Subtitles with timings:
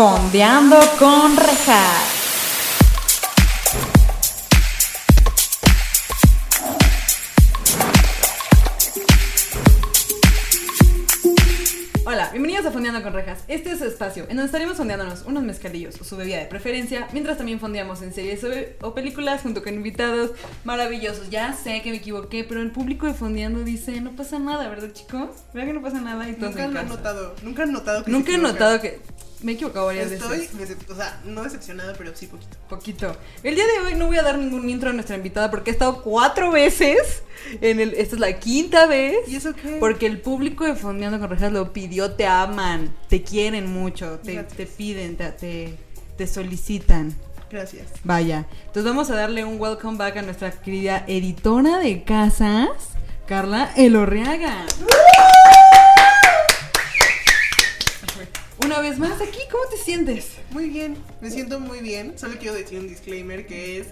[0.00, 2.16] Fondeando con rejas.
[12.06, 13.44] Hola, bienvenidos a Fondeando con Rejas.
[13.46, 17.06] Este es su espacio en donde estaremos fondeándonos unos mezcalillos o su bebida de preferencia,
[17.12, 18.40] mientras también fondeamos en series
[18.80, 20.30] o, películas junto con invitados
[20.64, 21.28] maravillosos.
[21.28, 24.92] Ya sé que me equivoqué, pero el público de Fondeando dice, no pasa nada, ¿verdad
[24.92, 25.28] chicos?
[25.52, 26.26] ¿Verdad que no pasa nada?
[26.26, 26.96] Y todos Nunca en lo he casa.
[26.96, 28.54] notado, nunca he notado que Nunca he equivocan.
[28.54, 29.00] notado que...
[29.42, 30.54] Me he equivocado varias Estoy, veces.
[30.78, 32.56] decep- o sea, no decepcionada, pero sí poquito.
[32.68, 33.16] Poquito.
[33.42, 35.72] El día de hoy no voy a dar ningún intro a nuestra invitada porque ha
[35.72, 37.22] estado cuatro veces
[37.62, 37.94] en el...
[37.94, 39.16] Esta es la quinta vez.
[39.28, 39.76] ¿Y eso qué?
[39.80, 44.42] Porque el público de Fondeando con Rejas lo pidió, te aman, te quieren mucho, te,
[44.44, 45.78] te piden, te, te,
[46.18, 47.14] te solicitan.
[47.50, 47.86] Gracias.
[48.04, 48.46] Vaya.
[48.66, 52.68] Entonces vamos a darle un welcome back a nuestra querida editora de casas,
[53.26, 54.66] Carla Elorriaga.
[58.64, 60.36] Una vez más aquí, ¿cómo te sientes?
[60.50, 62.18] Muy bien, me siento muy bien.
[62.18, 63.88] Solo quiero decir un disclaimer que es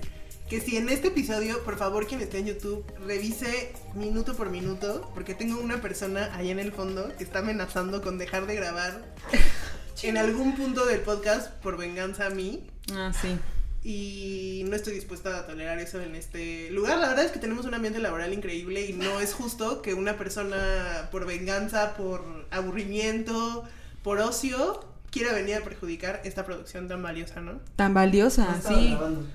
[0.49, 5.11] que si en este episodio, por favor, quien esté en YouTube, revise minuto por minuto,
[5.15, 9.15] porque tengo una persona allá en el fondo que está amenazando con dejar de grabar
[10.03, 12.67] en algún punto del podcast por venganza a mí.
[12.93, 13.39] Ah, sí.
[13.85, 16.99] y no estoy dispuesta a tolerar eso en este lugar.
[16.99, 20.17] La verdad es que tenemos un ambiente laboral increíble y no es justo que una
[20.17, 23.67] persona por venganza, por aburrimiento,
[24.09, 27.61] por ocio, quiera venir a perjudicar esta producción tan valiosa, ¿no?
[27.77, 28.89] Tan valiosa, No sí.
[28.93, 29.27] grabando.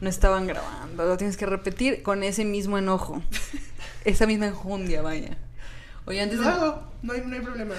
[0.00, 3.20] No estaban grabando, lo tienes que repetir con ese mismo enojo.
[4.04, 5.36] Esa misma enjundia, vaya.
[6.04, 6.50] Oye, antes Lo de...
[6.50, 7.74] hago, no hay, no hay problema.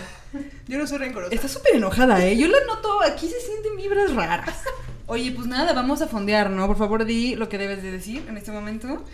[0.68, 1.34] Yo no soy rencorosa.
[1.34, 2.36] Está súper enojada, ¿eh?
[2.36, 4.58] Yo la noto, aquí se sienten vibras raras.
[5.06, 6.68] Oye, pues nada, vamos a fondear, ¿no?
[6.68, 9.06] Por favor, di lo que debes de decir en este momento.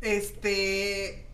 [0.00, 1.26] Este,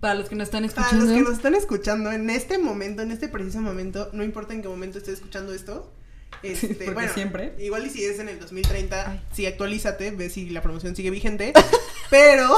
[0.00, 1.04] Para los que nos están para escuchando.
[1.06, 4.62] los que nos están escuchando en este momento, en este preciso momento, no importa en
[4.62, 5.92] qué momento estés escuchando esto.
[6.42, 7.54] Este, Porque bueno, siempre.
[7.58, 9.20] Igual y si es en el 2030, Ay.
[9.32, 11.52] sí actualízate, ve si la promoción sigue vigente.
[12.10, 12.54] pero,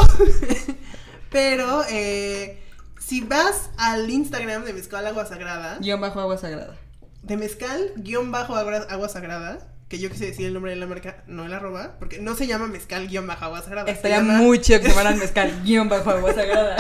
[1.30, 2.58] pero, eh,
[2.98, 6.76] si vas al Instagram de Mezcal Agua Sagrada, Guión bajo agua sagrada.
[7.22, 9.58] de Mezcal guion bajo agua, Sagrada,
[9.88, 12.46] que yo quise decir el nombre de la marca, no el arroba, porque no se
[12.46, 13.90] llama Mezcal guion bajo agua sagrada.
[13.90, 16.76] Estaría llama- muy chido que se llamaran mezcal, guion bajo agua sagrada.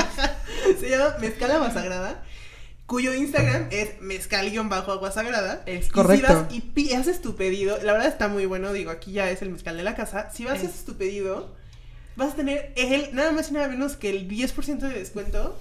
[0.80, 2.22] Se llama Mezcal Agua Sagrada,
[2.86, 5.62] cuyo Instagram es mezcal-agua sagrada.
[5.66, 6.46] Es Y si correcto.
[6.50, 9.50] vas y haces tu pedido, la verdad está muy bueno, digo, aquí ya es el
[9.50, 10.30] mezcal de la casa.
[10.32, 10.72] Si vas y Es.
[10.72, 11.54] haces tu pedido,
[12.16, 15.58] vas a tener el, nada más y nada menos que el 10% de descuento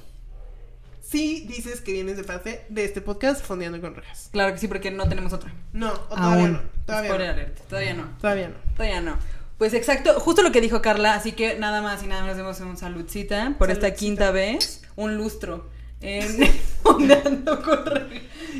[1.01, 4.29] si dices que vienes de parte de este podcast Fondeando con Rejas.
[4.31, 5.51] Claro que sí, porque no tenemos otra.
[5.73, 6.53] No, o todavía Aún.
[6.53, 6.61] no.
[6.85, 7.33] Todavía Spoiler no.
[7.33, 8.17] alert, Todavía no.
[8.19, 8.55] Todavía no.
[8.75, 9.17] Todavía no.
[9.59, 12.59] Pues exacto, justo lo que dijo Carla, así que nada más y nada menos demos
[12.61, 15.69] un saludcita por esta quinta vez, un lustro
[16.01, 16.49] en
[16.83, 17.11] con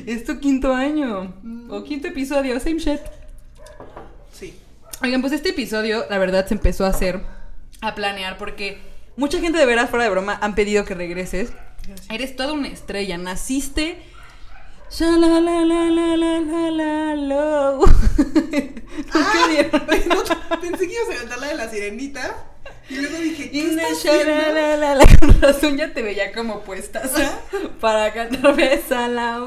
[0.06, 1.72] Es tu quinto año Mm.
[1.72, 3.00] o quinto episodio, same shit.
[4.34, 4.54] Sí.
[5.02, 7.22] Oigan, pues este episodio, la verdad, se empezó a hacer,
[7.82, 8.78] a planear, porque
[9.16, 11.52] mucha gente de veras, fuera de broma, han pedido que regreses.
[11.88, 12.10] Gracias.
[12.12, 13.98] Eres toda una estrella, naciste.
[14.92, 17.80] Shalalalalalalalalo.
[17.80, 17.90] ¿Por
[19.14, 19.82] Ah, qué dieron?
[20.10, 20.24] no,
[20.60, 22.36] pensé que ibas a cantar la de la sirenita.
[22.90, 24.34] Y luego dije, ¿qué Inna estás haciendo?
[24.34, 25.06] shalalala.
[25.20, 27.12] Con razón ya te veía como puestas
[27.80, 29.40] para cantar Besala.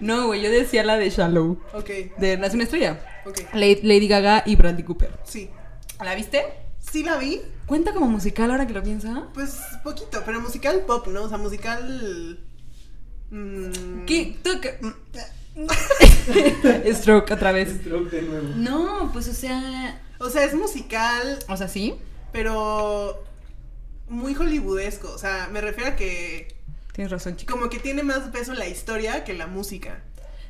[0.00, 1.58] No, güey, yo decía la de Shallow.
[1.74, 3.00] Ok, De Nace una estrella.
[3.26, 3.40] ok.
[3.54, 5.10] Lady Gaga y Bradley Cooper.
[5.24, 5.50] Sí.
[6.02, 6.44] ¿La viste?
[6.78, 9.24] Sí la vi, ¿Cuenta como musical ahora que lo piensa?
[9.34, 11.24] Pues poquito, pero musical pop, ¿no?
[11.24, 12.38] O sea, musical.
[13.30, 14.36] Mm, ¿Qué?
[14.42, 14.78] ¿Tú qué?
[16.94, 17.70] Stroke otra vez.
[17.80, 18.48] Stroke de nuevo.
[18.56, 20.00] No, pues o sea.
[20.18, 21.94] O sea, es musical, O sea, sí.
[22.32, 23.22] pero
[24.08, 25.10] muy hollywoodesco.
[25.12, 26.54] O sea, me refiero a que
[26.92, 27.52] Tienes razón, chico.
[27.54, 30.02] como que tiene más peso la historia que la música.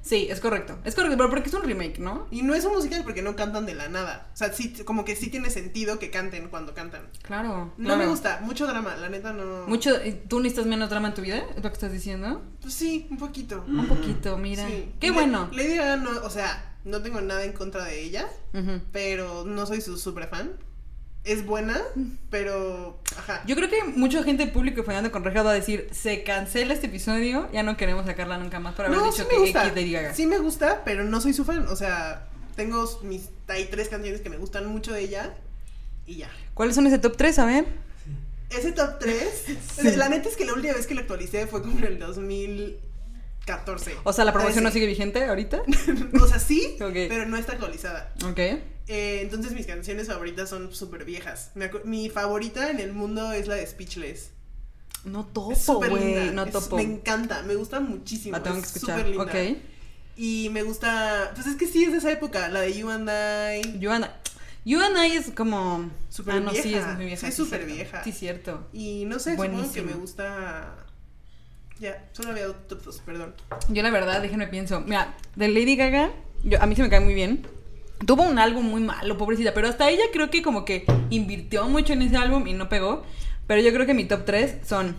[0.07, 0.79] Sí, es correcto.
[0.85, 2.29] Es correcto, pero porque es un remake, ¿no?
[2.31, 4.31] Y no es un musical porque no cantan de la nada.
[4.33, 7.09] O sea, sí, como que sí tiene sentido que canten cuando cantan.
[7.23, 7.73] Claro.
[7.77, 7.99] No claro.
[7.99, 9.67] me gusta, mucho drama, la neta no.
[9.67, 9.91] Mucho.
[10.29, 11.39] ¿Tú necesitas menos drama en tu vida?
[11.57, 12.41] ¿Es lo que estás diciendo?
[12.63, 13.65] Pues sí, un poquito.
[13.67, 14.65] Un poquito, mira.
[14.69, 14.93] Sí.
[15.01, 15.49] Qué Le- bueno.
[15.53, 18.29] Lady Gaga no, o sea, no tengo nada en contra de ella.
[18.93, 20.53] Pero no soy su super fan.
[21.27, 21.83] Es buena,
[22.31, 23.43] pero ajá.
[23.47, 26.87] Yo creo que mucha gente del público fallando con va a decir, se cancela este
[26.87, 29.63] episodio, ya no queremos sacarla nunca más por haber no, dicho sí que me gusta.
[29.65, 30.15] X de Gaga.
[30.15, 34.21] Sí me gusta, pero no soy su fan, o sea, tengo mis hay tres canciones
[34.21, 35.35] que me gustan mucho de ella
[36.07, 36.31] y ya.
[36.55, 37.39] ¿Cuáles son ese top 3?
[37.41, 37.67] A ver.
[38.51, 41.79] Ese top 3, la neta es que la última vez que lo actualicé fue como
[41.79, 41.99] en el
[43.47, 43.97] 2014.
[44.05, 45.63] O sea, la promoción no sigue vigente ahorita.
[46.21, 48.13] o sea, sí, pero no está actualizada.
[48.29, 48.39] Ok.
[48.89, 51.53] Eh, entonces mis canciones favoritas son súper viejas.
[51.85, 54.31] Mi favorita en el mundo es la de Speechless.
[55.05, 56.31] No topo, Es güey.
[56.33, 56.77] No es- topo.
[56.77, 58.37] Me encanta, me gusta muchísimo.
[58.37, 58.99] La tengo que es escuchar.
[58.99, 59.25] súper linda.
[59.25, 59.59] Ok.
[60.17, 63.09] Y me gusta, pues es que sí es de esa época, la de You and
[63.09, 63.79] I.
[63.79, 64.09] You and I.
[64.65, 65.91] You and I es como.
[66.09, 66.91] Súper ah, no, sí, vieja.
[66.91, 67.21] es muy vieja.
[67.21, 68.03] Sí, es sí, súper vieja.
[68.03, 68.67] Sí, cierto.
[68.73, 69.87] Y no sé, supongo que Buenísimo.
[69.91, 70.86] me gusta.
[71.81, 73.35] Ya, solo había top dos, perdón.
[73.69, 74.81] Yo la verdad, déjenme pienso.
[74.81, 76.11] Mira, de Lady Gaga,
[76.43, 77.47] yo, a mí se me cae muy bien.
[78.07, 81.93] Tuvo un álbum muy malo, pobrecita, pero hasta ella creo que como que invirtió mucho
[81.93, 83.05] en ese álbum y no pegó.
[83.47, 84.97] Pero yo creo que mi top 3 son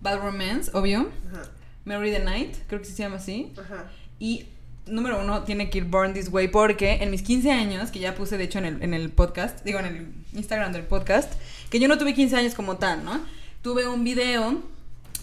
[0.00, 1.10] Bad Romance, obvio.
[1.30, 1.42] Ajá,
[1.84, 3.52] Mary the Night, creo que se llama así.
[3.58, 3.90] ajá.
[4.18, 4.46] Y
[4.86, 8.14] número uno tiene que ir Born This Way porque en mis 15 años, que ya
[8.14, 11.32] puse de hecho en el, en el podcast, digo en el Instagram del podcast,
[11.70, 13.20] que yo no tuve 15 años como tal, ¿no?
[13.62, 14.62] Tuve un video,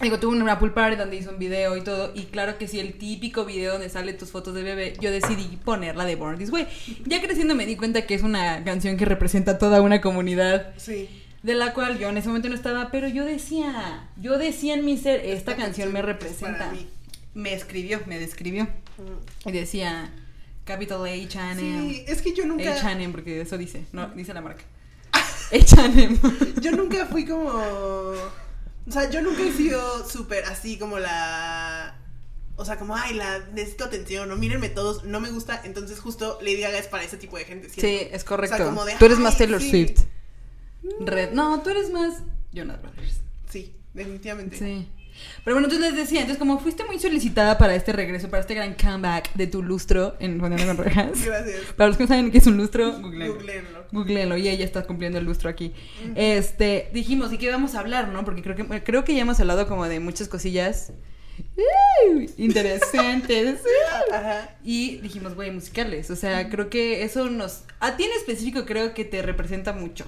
[0.02, 2.80] digo, tuve una pool party donde hice un video y todo, y claro que sí,
[2.80, 6.52] el típico video donde sale tus fotos de bebé, yo decidí ponerla de Born This
[6.52, 6.68] Way.
[7.06, 10.74] Ya creciendo me di cuenta que es una canción que representa a toda una comunidad
[10.78, 11.10] Sí.
[11.44, 14.86] de la cual yo en ese momento no estaba, pero yo decía, yo decía en
[14.86, 16.72] mi ser, esta, canción, me representa.
[17.34, 18.64] Me escribió, me describió.
[18.66, 19.50] Mm.
[19.50, 20.12] Y decía
[20.66, 22.74] Capital H and Sí, es que yo nunca.
[22.74, 24.64] H&M, porque eso dice, no, dice la marca.
[25.52, 26.18] H&M.
[26.62, 27.52] Yo nunca fui como.
[28.88, 31.96] O sea, yo nunca he sido súper así como la.
[32.56, 35.62] O sea, como, ay, la necesito atención, o mírenme todos, no me gusta.
[35.64, 37.70] Entonces, justo Lady Gaga es para ese tipo de gente.
[37.70, 38.56] Sí, es correcto.
[38.56, 39.70] O sea, como de, tú eres más "Ay, Taylor sí".
[39.70, 40.00] Swift.
[41.02, 41.34] Red.
[41.34, 42.24] No, tú eres más
[42.54, 43.20] Jonas Brothers.
[43.50, 44.58] Sí, definitivamente.
[44.58, 44.90] Sí.
[45.44, 48.56] Pero bueno, entonces les decía, entonces como fuiste muy solicitada para este regreso, para este
[48.56, 51.12] gran comeback de tu lustro en Fondeando con Rejas.
[51.26, 51.62] Gracias.
[51.76, 53.86] Para los que no saben qué es un lustro, googleenlo.
[53.92, 54.38] Googleenlo.
[54.38, 55.74] Y ella está cumpliendo el lustro aquí.
[56.16, 58.26] Este, dijimos, ¿y qué vamos a hablar, no?
[58.26, 60.92] Porque creo que creo que ya hemos hablado como de muchas cosillas
[61.58, 62.26] ¡uh!
[62.38, 63.62] interesantes.
[64.12, 64.58] Ajá.
[64.64, 66.10] Y dijimos, güey, musicales.
[66.10, 67.64] O sea, creo que eso nos.
[67.80, 70.06] A ti en específico creo que te representa mucho.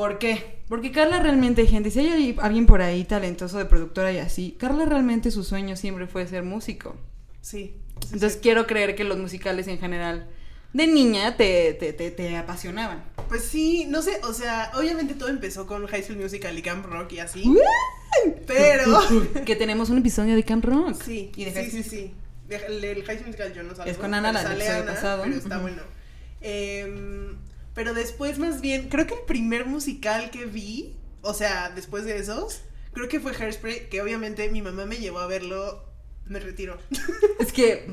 [0.00, 0.60] ¿Por qué?
[0.66, 4.86] Porque Carla realmente, gente, si hay alguien por ahí talentoso de productora y así, Carla
[4.86, 6.96] realmente su sueño siempre fue ser músico.
[7.42, 7.74] Sí.
[8.00, 8.38] sí, Entonces sí.
[8.40, 10.26] quiero creer que los musicales en general
[10.72, 13.04] de niña te, te, te, te apasionaban.
[13.28, 16.86] Pues sí, no sé, o sea, obviamente todo empezó con High School Musical y Camp
[16.86, 17.54] Rock y así.
[18.46, 19.00] Pero.
[19.44, 21.02] que tenemos un episodio de Camp Rock.
[21.02, 22.14] Sí, Y de sí, sí, sí.
[22.48, 23.90] De- El, el High School Musical yo no salgo.
[23.90, 25.24] Es con Ana, la del pasado.
[25.24, 25.82] Pero está bueno.
[26.40, 27.36] Em,
[27.80, 32.18] pero después, más bien, creo que el primer musical que vi, o sea, después de
[32.18, 32.60] esos,
[32.92, 35.82] creo que fue Hairspray, que obviamente mi mamá me llevó a verlo.
[36.26, 36.76] Me retiro.
[37.40, 37.86] Es que.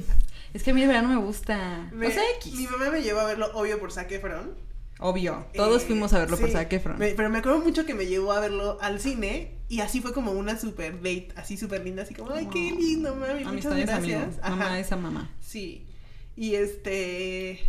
[0.54, 1.89] Es que a mí de verdad no me gusta.
[1.94, 2.54] Me- o sea, X.
[2.54, 4.56] Mi mamá me llevó a verlo, obvio, por Zac Efron.
[5.00, 5.45] Obvio.
[5.56, 7.00] Todos Eh, fuimos a verlo por Zac Efron.
[7.00, 10.12] me- pero me acuerdo mucho que me llevó a verlo al cine y así fue
[10.13, 13.86] como una super date, así súper linda, así como, ay, qué lindo, mami, muchas Amistades
[13.86, 14.22] gracias.
[14.22, 14.36] amigos.
[14.42, 14.56] Ajá.
[14.57, 15.31] Mamá esa mamá.
[15.39, 15.86] Sí.
[16.36, 17.60] Y este.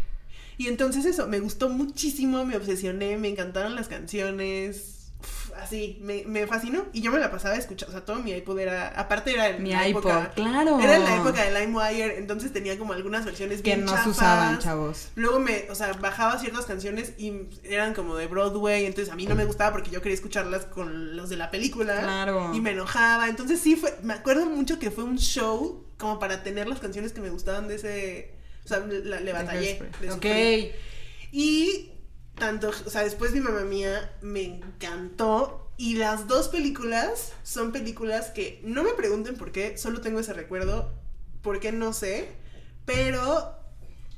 [0.58, 5.12] Y entonces eso, me gustó muchísimo, me obsesioné, me encantaron las canciones.
[5.20, 6.84] uf, así, me, me fascinó.
[6.92, 7.90] Y yo me la pasaba escuchando.
[7.94, 8.88] O sea, todo mi iPod era.
[8.88, 10.32] Aparte era en Mi la iPod, época.
[10.34, 10.80] claro.
[10.80, 13.96] Era en la época de LimeWire, entonces tenía como algunas versiones que bien no se
[13.98, 14.16] chafas.
[14.16, 15.08] usaban, chavos.
[15.14, 17.32] Luego me, o sea, bajaba ciertas canciones y
[17.62, 21.16] eran como de Broadway, entonces a mí no me gustaba porque yo quería escucharlas con
[21.16, 22.00] los de la película.
[22.00, 22.52] Claro.
[22.54, 23.28] Y me enojaba.
[23.28, 27.12] Entonces sí fue, me acuerdo mucho que fue un show como para tener las canciones
[27.12, 28.37] que me gustaban de ese,
[28.68, 29.78] o sea, la- le batallé.
[30.00, 30.24] Le Ok.
[31.32, 31.92] Y
[32.38, 35.70] tanto, o sea, después mi mamá mía me encantó.
[35.76, 40.32] Y las dos películas son películas que no me pregunten por qué, solo tengo ese
[40.32, 40.92] recuerdo,
[41.40, 42.28] por qué no sé,
[42.84, 43.54] pero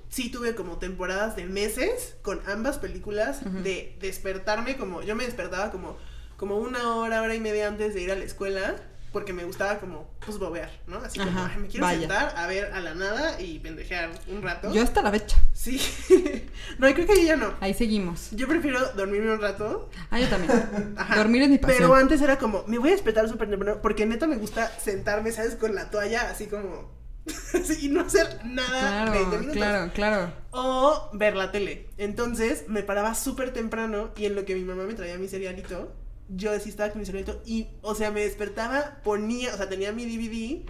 [0.09, 5.71] sí tuve como temporadas de meses con ambas películas de despertarme como, yo me despertaba
[5.71, 5.99] como,
[6.39, 8.77] como una hora, hora y media antes de ir a la escuela,
[9.13, 10.99] porque me gustaba como, pues, bobear, ¿no?
[10.99, 11.99] Así como, Ajá, "Ay, me quiero vaya.
[12.01, 14.73] sentar a ver a la nada y pendejear un rato.
[14.73, 15.37] Yo hasta la fecha.
[15.53, 15.81] Sí.
[16.79, 17.55] no, creo que ya no.
[17.61, 18.29] Ahí seguimos.
[18.33, 19.91] Yo prefiero dormirme un rato.
[20.11, 20.95] Ah, yo también.
[20.97, 21.17] Ajá.
[21.17, 21.79] Dormir es mi pasión.
[21.79, 25.33] Pero antes era como, me voy a despertar súper temprano, porque neta me gusta sentarme,
[25.33, 25.57] ¿sabes?
[25.57, 26.99] Con la toalla, así como.
[27.83, 29.57] y no hacer nada 20 Claro, minutos.
[29.57, 30.33] claro, claro.
[30.53, 31.89] O ver la tele.
[31.99, 35.93] Entonces me paraba súper temprano y en lo que mi mamá me traía mi cerealito,
[36.35, 39.93] yo sí estaba con mi cerealito y, o sea, me despertaba, ponía, o sea, tenía
[39.93, 40.63] mi DVD,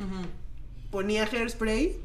[0.90, 1.96] ponía hairspray,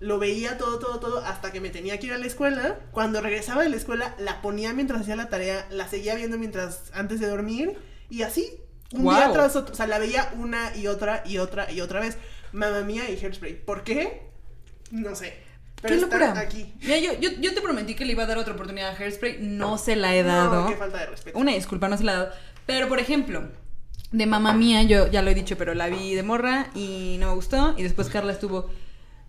[0.00, 2.78] lo veía todo, todo, todo, hasta que me tenía que ir a la escuela.
[2.90, 6.90] Cuando regresaba de la escuela, la ponía mientras hacía la tarea, la seguía viendo mientras,
[6.94, 7.76] antes de dormir,
[8.10, 8.48] y así,
[8.92, 12.00] un día tras otro, o sea, la veía una y otra y otra y otra
[12.00, 12.18] vez.
[12.52, 13.64] Mamma mía y hairspray.
[13.64, 14.28] ¿Por qué?
[14.90, 15.34] No sé.
[15.80, 16.38] Pero ¡Qué locura!
[16.38, 16.72] aquí.
[16.82, 19.38] Mira, yo, yo, yo te prometí que le iba a dar otra oportunidad a Hairspray.
[19.40, 20.66] No se la he No, dado.
[20.68, 21.36] qué falta de respeto.
[21.38, 22.30] Una disculpa, no se la he dado.
[22.66, 23.42] Pero, por ejemplo,
[24.12, 27.28] de mamá mía, yo ya lo he dicho, pero la vi de morra y no
[27.28, 27.74] me gustó.
[27.78, 28.70] Y después Carla estuvo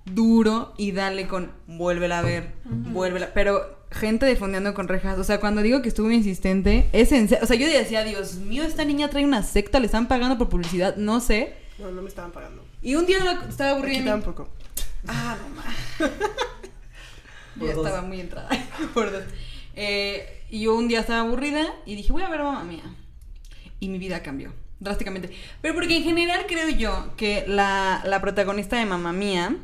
[0.06, 3.34] duro y dale con vuélvela a ver, vuélvela.
[3.34, 7.30] Pero gente de Fondeando con Rejas, o sea, cuando digo que estuvo insistente, es en
[7.30, 7.44] serio.
[7.44, 10.50] O sea, yo decía, Dios mío, esta niña trae una secta, le están pagando por
[10.50, 11.56] publicidad, no sé.
[11.80, 12.64] No, no me estaban pagando.
[12.82, 14.50] Y un día la- estaba aburrida Aquí en mi- tampoco.
[15.08, 15.38] Ah,
[17.60, 17.86] ya dos.
[17.86, 18.50] estaba muy entrada.
[18.94, 19.24] Por dos.
[19.76, 22.84] Eh, y yo un día estaba aburrida y dije, voy a ver a mamá mía.
[23.84, 25.30] Y mi vida cambió drásticamente.
[25.62, 29.58] Pero porque en general creo yo que la, la protagonista de mamá mía,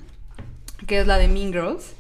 [0.88, 1.94] que es la de Mean Girls,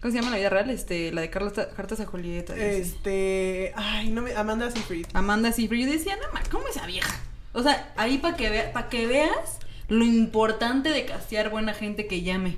[0.00, 0.70] ¿cómo se llama la vida real?
[0.70, 2.56] Este, la de Carlos, Cartas a Julieta.
[2.56, 3.74] Este.
[3.76, 4.34] Ay, no me.
[4.34, 5.06] Amanda Seyfried.
[5.12, 5.84] Amanda Seyfried.
[5.84, 7.14] Yo decía, no, ma, ¿cómo esa vieja?
[7.52, 9.58] O sea, ahí para que, vea, pa' que veas
[9.88, 12.56] lo importante de castear buena gente que llame.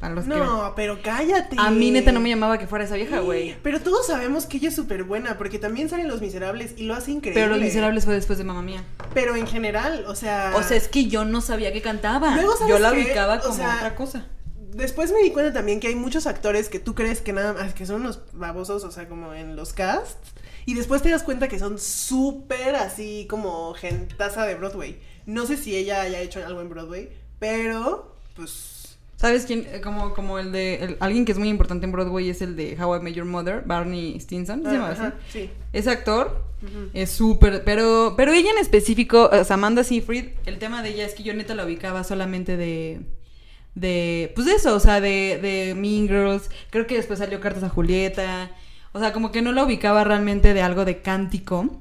[0.00, 1.56] Para los que No, pero cállate.
[1.58, 3.54] A mí neta no me llamaba que fuera esa vieja, güey.
[3.62, 6.94] Pero todos sabemos que ella es súper buena, porque también salen Los Miserables y lo
[6.94, 7.38] hace increíble.
[7.40, 8.82] Pero Los Miserables fue después de Mamá Mía.
[9.12, 10.54] Pero en general, o sea.
[10.56, 12.34] O sea, es que yo no sabía que cantaba.
[12.34, 13.02] Luego, ¿sabes yo la qué?
[13.02, 14.26] ubicaba O como sea, otra cosa.
[14.72, 17.74] Después me di cuenta también que hay muchos actores que tú crees que nada más
[17.74, 20.16] que son unos babosos, o sea, como en los casts.
[20.64, 24.98] Y después te das cuenta que son súper así como gentaza de Broadway.
[25.26, 28.79] No sé si ella haya hecho algo en Broadway, pero pues.
[29.20, 29.66] ¿Sabes quién?
[29.70, 30.76] Eh, Como, como el de.
[30.76, 33.26] el- alguien que es muy importante en Broadway es el de How I Met Your
[33.26, 34.62] Mother, Barney Stinson.
[34.64, 35.02] ¿Se llama así?
[35.30, 35.50] sí.
[35.74, 36.44] Ese actor
[36.94, 37.62] es súper.
[37.64, 41.22] Pero, pero ella en específico, o sea, Amanda Seyfried, el tema de ella es que
[41.22, 43.02] yo neta la ubicaba solamente de.
[43.74, 44.32] De.
[44.34, 46.48] Pues de eso, o sea, de, de Mean Girls.
[46.70, 48.50] Creo que después salió Cartas a Julieta.
[48.92, 51.78] O sea, como que no la ubicaba realmente de algo de cántico.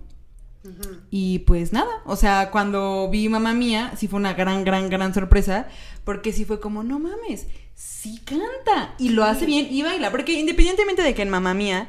[1.09, 5.13] Y pues nada, o sea, cuando vi Mamá Mía, sí fue una gran, gran, gran
[5.13, 5.67] sorpresa,
[6.09, 10.33] porque sí fue como, no mames, sí canta y lo hace bien y baila, porque
[10.33, 11.87] independientemente de que en Mamá Mía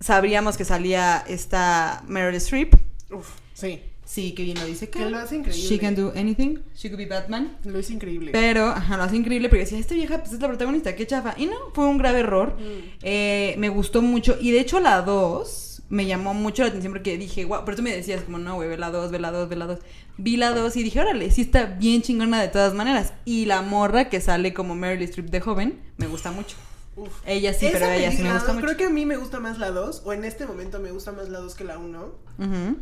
[0.00, 2.74] sabríamos que salía esta Meryl Streep,
[3.10, 3.80] Uf, sí.
[4.06, 5.68] sí, que bien lo dice, Que lo hace increíble.
[5.68, 7.58] She can do anything, she could be Batman.
[7.64, 8.30] Lo es increíble.
[8.32, 11.34] Pero, ajá, lo hace increíble porque decía, esta vieja pues es la protagonista, qué chafa.
[11.36, 12.56] Y no, fue un grave error.
[12.58, 12.96] Mm.
[13.02, 14.38] Eh, me gustó mucho.
[14.40, 17.82] Y de hecho la 2 me llamó mucho la atención porque dije, wow, pero tú
[17.82, 19.78] me decías como, no, güey, ve la 2, ve la 2, ve la 2.
[20.16, 23.12] Vi la 2 y dije, órale, sí está bien chingona de todas maneras.
[23.26, 26.56] Y la morra que sale como Meryl Streep de joven, me gusta mucho.
[26.96, 27.12] Uf.
[27.26, 28.64] Ella sí, pero ella sí me gusta mucho.
[28.64, 31.12] Creo que a mí me gusta más la 2, o en este momento me gusta
[31.12, 31.98] más la 2 que la 1.
[32.38, 32.76] Ujú.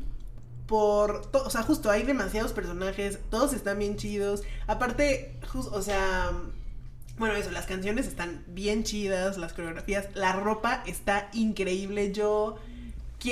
[0.71, 4.45] por, o sea, justo hay demasiados personajes, todos están bien chidos.
[4.69, 6.31] Aparte, o sea,
[7.19, 12.13] bueno, eso, las canciones están bien chidas, las coreografías, la ropa está increíble.
[12.13, 12.57] Yo,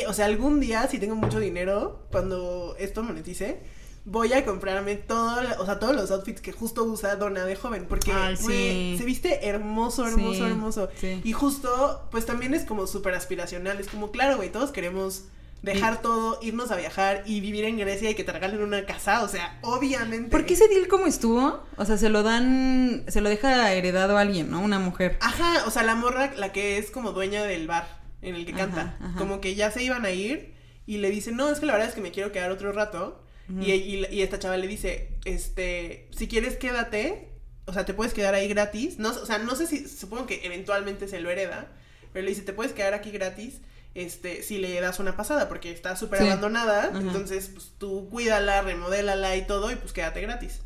[0.08, 3.60] o sea, algún día, si tengo mucho dinero, cuando esto monetice,
[4.04, 7.86] voy a comprarme todo, o sea, todos los outfits que justo usa Donna de joven,
[7.88, 10.88] porque Ay, se viste hermoso, hermoso, Sí, hermoso.
[10.96, 11.20] sí.
[11.24, 15.24] Y justo, pues también es como súper aspiracional, es como, claro, güey, todos queremos
[15.60, 19.24] dejar todo, irnos a viajar y vivir en Grecia y que te regalen una casa,
[19.24, 20.30] o sea, obviamente.
[20.30, 21.60] ¿Por qué ese deal cómo estuvo?
[21.76, 24.60] O sea, se lo dan, se lo deja heredado a alguien, ¿no?
[24.60, 25.18] Una mujer.
[25.20, 28.52] Ajá, o sea, la morra, la que es como dueña del bar en el que
[28.52, 29.18] canta, ajá.
[29.18, 30.54] como que ya se iban a ir
[30.86, 33.22] y le dicen, no, es que la verdad es que me quiero quedar otro rato.
[33.60, 37.28] Y, y- y esta chava le dice, este, si quieres quédate,
[37.64, 38.98] o sea, te puedes quedar ahí gratis.
[38.98, 41.68] No, o sea, no sé si, supongo que eventualmente se lo hereda,
[42.12, 43.60] pero le dice, te puedes quedar aquí gratis.
[43.94, 46.26] Este, si le das una pasada, porque está súper Sí.
[46.26, 46.98] abandonada, Ajá.
[47.00, 50.60] entonces, pues tú cuídala, remodélala y todo, y pues quédate gratis.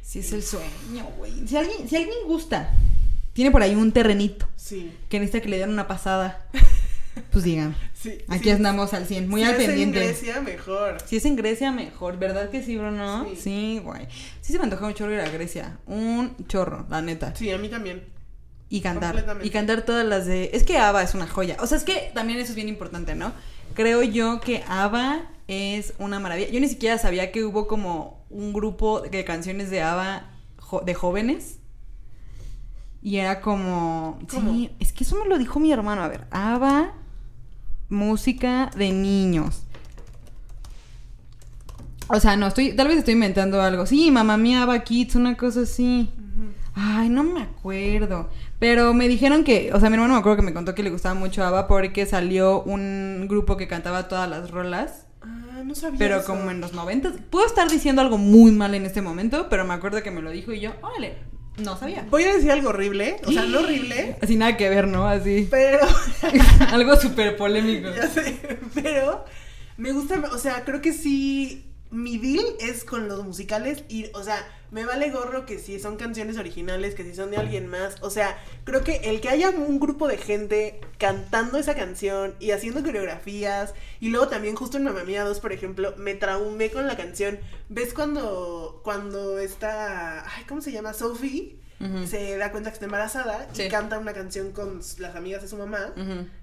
[0.00, 1.46] Sí, es el sueño, güey.
[1.46, 2.72] Si alguien, si alguien gusta,
[3.34, 6.46] tiene por ahí un terrenito Sí, que necesita que le den una pasada,
[7.30, 7.76] pues digan.
[7.94, 8.18] sí.
[8.28, 8.50] Aquí sí.
[8.50, 9.98] andamos al 100, muy Si al es en pendiente.
[10.00, 10.96] Grecia, mejor.
[11.04, 13.26] Si es en Grecia, mejor, ¿verdad que sí, Bruno?
[13.30, 13.36] Sí.
[13.40, 14.06] Sí, güey.
[14.40, 15.78] Sí se me antoja un chorro ir a Grecia.
[15.86, 17.34] Un chorro, la neta.
[17.36, 18.04] Sí, a mí también.
[18.68, 19.40] Y cantar.
[19.42, 20.50] Y cantar todas las de.
[20.54, 21.56] Es que ABBA es una joya.
[21.60, 23.32] O sea, es que también eso es bien importante, ¿no?
[23.74, 26.48] Creo yo que ABBA es una maravilla.
[26.48, 30.94] Yo ni siquiera sabía que hubo como un grupo de canciones de ABBA jo- de
[30.94, 31.58] jóvenes.
[33.02, 34.18] Y era como.
[34.30, 34.52] ¿Cómo?
[34.52, 36.02] Sí, es que eso me lo dijo mi hermano.
[36.02, 36.94] A ver, ABBA,
[37.92, 39.62] música de niños.
[42.08, 43.86] O sea, no, estoy, tal vez estoy inventando algo.
[43.86, 46.10] Sí, mamá mía, Kids, una cosa así.
[46.74, 48.28] Ay, no me acuerdo.
[48.58, 50.90] Pero me dijeron que, o sea, mi hermano me acuerdo que me contó que le
[50.90, 55.98] gustaba mucho ABBA porque salió un grupo que cantaba todas las rolas, Ah, no sabía
[56.00, 56.26] pero eso.
[56.26, 57.12] como en los 90.
[57.30, 60.30] Puedo estar diciendo algo muy mal en este momento, pero me acuerdo que me lo
[60.32, 61.14] dijo y yo, órale,
[61.58, 62.06] no sabía.
[62.10, 65.06] Voy a decir algo horrible, o sea, no horrible, Así nada que ver, ¿no?
[65.06, 65.48] Así.
[65.50, 65.78] pero...
[66.70, 67.90] algo súper polémico.
[67.94, 69.24] ya sé, pero
[69.76, 74.22] me gusta, o sea, creo que sí, mi deal es con los musicales y, o
[74.22, 77.96] sea, me vale gorro que si son canciones originales, que si son de alguien más,
[78.00, 82.52] o sea, creo que el que haya un grupo de gente cantando esa canción y
[82.52, 86.86] haciendo coreografías y luego también justo en Mamma Mía 2, por ejemplo, me traumé con
[86.86, 87.38] la canción,
[87.68, 90.94] ¿ves cuando, cuando está, ay, ¿cómo se llama?
[90.94, 91.61] Sophie.
[92.06, 93.62] Se da cuenta que está embarazada Sí.
[93.64, 95.92] y canta una canción con las amigas de su mamá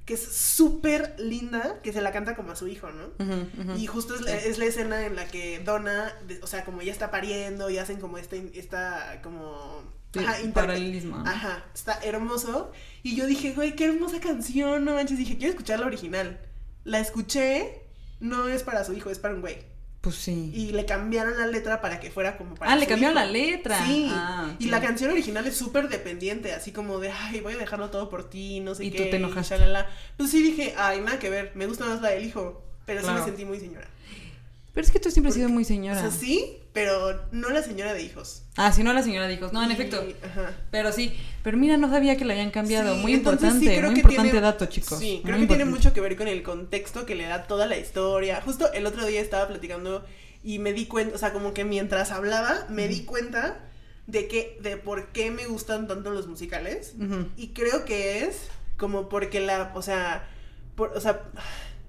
[0.05, 3.75] que es súper linda, que se la canta como a su hijo, ¿no?
[3.77, 4.47] Y justo es, la, Sí.
[4.49, 7.99] es la escena en la que Donna, o sea, como ella está pariendo y hacen
[7.99, 9.83] como esta, esta como
[10.17, 11.17] Ajá, paralelismo.
[11.25, 12.71] Ajá, está hermoso.
[13.03, 15.17] Y yo dije, güey, qué hermosa canción, no manches.
[15.19, 16.39] Dije, quiero escuchar la original.
[16.83, 17.83] La escuché,
[18.19, 19.57] no es para su hijo, es para un güey.
[20.01, 20.51] Pues sí.
[20.55, 23.25] Y le cambiaron la letra para que fuera como para ah, le cambiaron hijo.
[23.25, 23.85] la letra.
[23.85, 27.57] Sí, Ah, y la canción original es súper dependiente, así como de, ay, voy a
[27.57, 28.97] dejarlo todo por ti, no sé Y qué.
[28.97, 29.55] tú te enojaste.
[29.57, 29.87] shalala.
[30.15, 33.07] Pues sí dije, ay, nada que ver, me gusta más la del hijo, pero sí
[33.11, 33.87] me sentí muy señora.
[34.73, 35.99] Pero es que tú siempre has sido muy O señora.
[35.99, 38.43] sea, sí, pero no la señora de hijos.
[38.55, 39.49] Ah, si no, la señora dijo.
[39.51, 40.03] No, en Y- efecto.
[40.23, 40.51] Ajá.
[40.71, 41.17] Pero sí.
[41.43, 42.93] Pero mira, no sabía que la habían cambiado.
[42.95, 43.59] Sí, muy importante.
[43.59, 44.99] sí muy que importante tiene- dato, chicos.
[44.99, 47.77] Sí, creo que tiene mucho que ver con el contexto que le da toda la
[47.77, 48.41] historia.
[48.41, 50.05] Justo el otro día estaba platicando
[50.43, 53.59] y me di cuenta, o sea, como que mientras hablaba, me di cuenta
[54.07, 56.93] de que, de por qué me gustan tanto los musicales.
[57.37, 58.47] Y creo que es
[58.77, 60.27] como porque la, o sea,
[60.75, 61.23] por- o sea,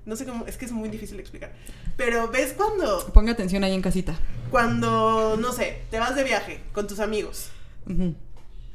[0.06, 1.52] no sé cómo, es que es muy difícil de explicar.
[1.96, 4.16] Pero ves cuando, Ponga atención ahí en casita.
[4.50, 7.50] cuando, no sé, te vas de viaje con tus amigos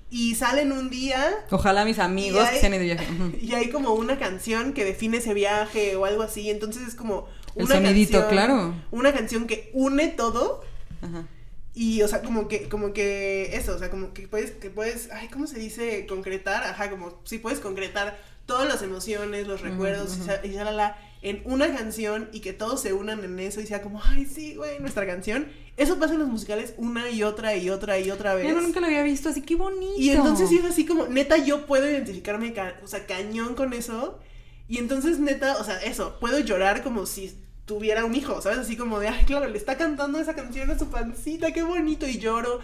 [0.10, 3.08] y salen un día Ojalá mis amigos Y hay- que se han ido de viaje.
[3.42, 7.28] Y hay como una canción que define ese viaje o algo así, entonces es como
[7.56, 8.74] El una sonidito, canción, claro.
[8.92, 10.64] Una canción que une todo
[11.02, 11.26] Ajá.
[11.74, 15.10] y o sea, como que como que eso, o sea, como que puedes que puedes,
[15.12, 16.64] ay, ¿cómo se dice concretar?
[16.64, 21.42] Ajá, como si puedes concretar todas las emociones, los recuerdos y sa- y shalala en
[21.46, 24.80] una canción y que todos se unan en eso y sea como, ay, sí, güey,
[24.80, 25.48] nuestra canción.
[25.76, 28.48] Eso pasa en los musicales una y otra y otra y otra vez.
[28.48, 29.96] Yo nunca lo había visto, así que bonito.
[29.98, 33.74] Y entonces sí es así como, neta, yo puedo identificarme, ca- o sea, cañón con
[33.74, 34.20] eso.
[34.68, 38.60] Y entonces, neta, o sea, eso, puedo llorar como si tuviera un hijo, ¿sabes?
[38.60, 42.08] Así como de, ay, claro, le está cantando esa canción a su pancita, qué bonito,
[42.08, 42.60] y lloro.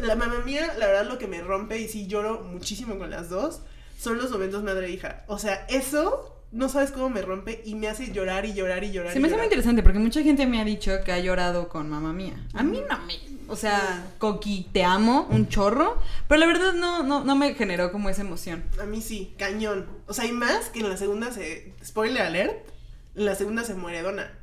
[0.00, 3.28] La mamá mía, la verdad, lo que me rompe, y sí lloro muchísimo con las
[3.28, 3.60] dos,
[3.98, 5.24] son los momentos madre-hija.
[5.26, 8.92] O sea, eso, no sabes cómo me rompe y me hace llorar y llorar y
[8.92, 9.12] llorar.
[9.12, 11.68] Se y me hace muy interesante porque mucha gente me ha dicho que ha llorado
[11.68, 12.46] con mamá mía.
[12.54, 13.14] A mí no me.
[13.48, 15.98] O sea, Coqui, te amo, un chorro.
[16.28, 18.62] Pero la verdad no, no, no me generó como esa emoción.
[18.80, 19.86] A mí sí, cañón.
[20.06, 21.74] O sea, hay más que en la segunda se.
[21.84, 22.68] Spoiler alert.
[23.16, 24.38] En la segunda se muere Donna.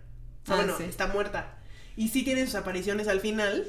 [0.48, 0.84] Ah, bueno, sí.
[0.84, 1.60] está muerta.
[1.96, 3.68] Y sí tiene sus apariciones al final.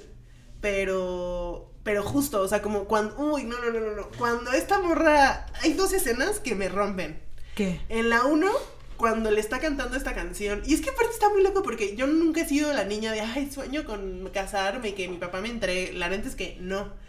[0.60, 1.70] Pero.
[1.84, 3.16] Pero justo, o sea, como cuando.
[3.18, 4.08] Uy, no, no, no, no, no.
[4.18, 5.46] Cuando esta morra.
[5.62, 7.30] Hay dos escenas que me rompen.
[7.54, 7.80] ¿Qué?
[7.88, 8.50] En la uno,
[8.96, 10.62] cuando le está cantando esta canción.
[10.66, 13.20] Y es que aparte está muy loco porque yo nunca he sido la niña de,
[13.20, 15.92] ay, sueño con casarme y que mi papá me entregue.
[15.92, 17.00] La neta es que no.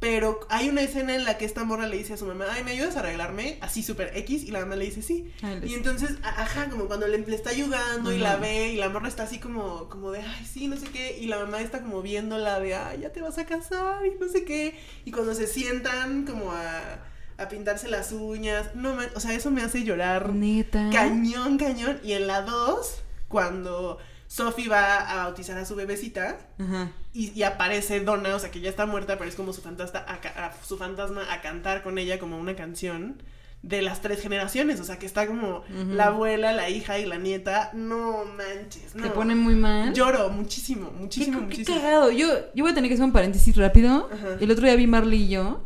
[0.00, 2.62] Pero hay una escena en la que esta morra le dice a su mamá, ay,
[2.64, 3.56] ¿me ayudas a arreglarme?
[3.62, 4.42] Así súper X.
[4.44, 5.32] Y la mamá le dice, sí.
[5.40, 8.76] Ay, les- Y entonces, ajá, como cuando le, le está ayudando y la ve y
[8.76, 11.16] la morra está así como, como de, ay, sí, no sé qué.
[11.18, 14.28] Y la mamá está como viéndola de, ay, ya te vas a casar y no
[14.28, 14.78] sé qué.
[15.06, 16.98] Y cuando se sientan como a,
[17.38, 20.88] a pintarse las uñas, no, man, o sea, eso me hace llorar Neta.
[20.92, 21.98] cañón, cañón.
[22.04, 26.90] Y en la 2, cuando Sophie va a bautizar a su bebecita Ajá.
[27.12, 30.04] y, y aparece Donna, o sea que ya está muerta, pero es como su, fantasta
[30.08, 33.22] a ca- a- su fantasma a cantar con ella como una canción
[33.62, 37.16] de las tres generaciones, o sea que está como la abuela, la hija y la
[37.16, 37.70] nieta.
[37.72, 39.04] No manches, no.
[39.04, 39.94] Te pone muy mal.
[39.94, 41.80] Lloro muchísimo, Qué, muchísimo, qué muchísimo.
[41.80, 42.10] cagado.
[42.10, 44.10] Yo, yo voy a tener que hacer un paréntesis rápido.
[44.12, 44.36] Ajá.
[44.38, 45.62] El otro día vi Marley y yo.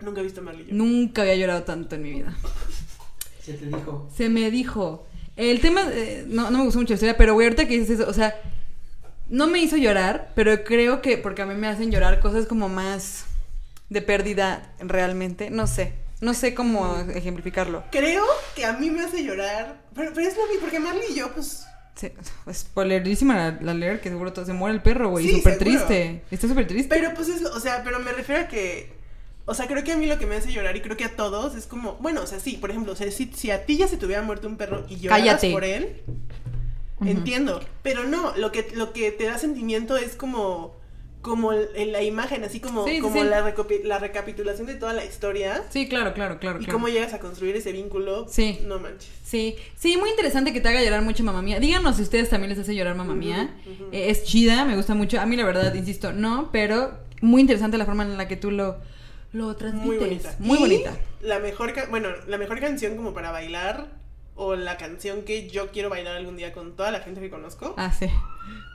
[0.00, 0.74] Nunca he visto a Marley yo.
[0.74, 2.36] Nunca había llorado tanto en mi vida.
[3.42, 4.08] Se te dijo.
[4.16, 5.06] Se me dijo.
[5.36, 8.00] El tema, eh, no, no me gustó mucho la historia, pero güey, ahorita que dices
[8.00, 8.38] eso, o sea,
[9.28, 12.68] no me hizo llorar, pero creo que porque a mí me hacen llorar cosas como
[12.68, 13.24] más
[13.88, 17.84] de pérdida realmente, no sé, no sé cómo ejemplificarlo.
[17.90, 21.14] Creo que a mí me hace llorar, pero, pero es lo mismo, porque Marley y
[21.14, 22.10] yo, pues, Sí,
[22.50, 26.22] spoilerísima la, la leer, que seguro todo, se muere el perro, güey, Sí, súper triste,
[26.30, 26.88] está súper triste.
[26.88, 28.92] Pero pues es, o sea, pero me refiero a que,
[29.46, 31.16] o sea, creo que a mí lo que me hace llorar y creo que a
[31.16, 33.76] todos es como, bueno, o sea, sí, por ejemplo, o sea, si, si a ti
[33.76, 35.50] ya se te hubiera muerto un perro y Cállate.
[35.50, 36.00] por él,
[37.04, 40.76] entiendo, pero no, lo que, lo que te da sentimiento es como,
[41.22, 43.28] como el- la imagen, así como, Sí, sí, como sí.
[43.28, 46.58] La, la recapitulación de toda la historia Sí, claro, claro, claro.
[46.60, 46.72] y claro.
[46.78, 48.60] cómo llegas a construir ese vínculo, Sí.
[48.66, 49.10] no manches.
[49.24, 51.58] Sí, sí, muy interesante que te haga llorar mucho mamá mía.
[51.58, 53.54] Díganos si ustedes también les hace llorar mamá mía.
[53.92, 55.20] Eh, es chida, me gusta mucho.
[55.20, 58.50] A mí la verdad, insisto, no, pero muy interesante la forma en la que tú
[58.50, 58.76] lo,
[59.32, 59.86] lo transmites.
[59.86, 60.36] Muy bonita.
[60.38, 60.96] Muy Y bonita.
[61.20, 63.88] La mejor, bueno, la mejor canción como para bailar
[64.34, 67.74] o la canción que yo quiero bailar algún día con toda la gente que conozco.
[67.76, 68.06] Ah, sí.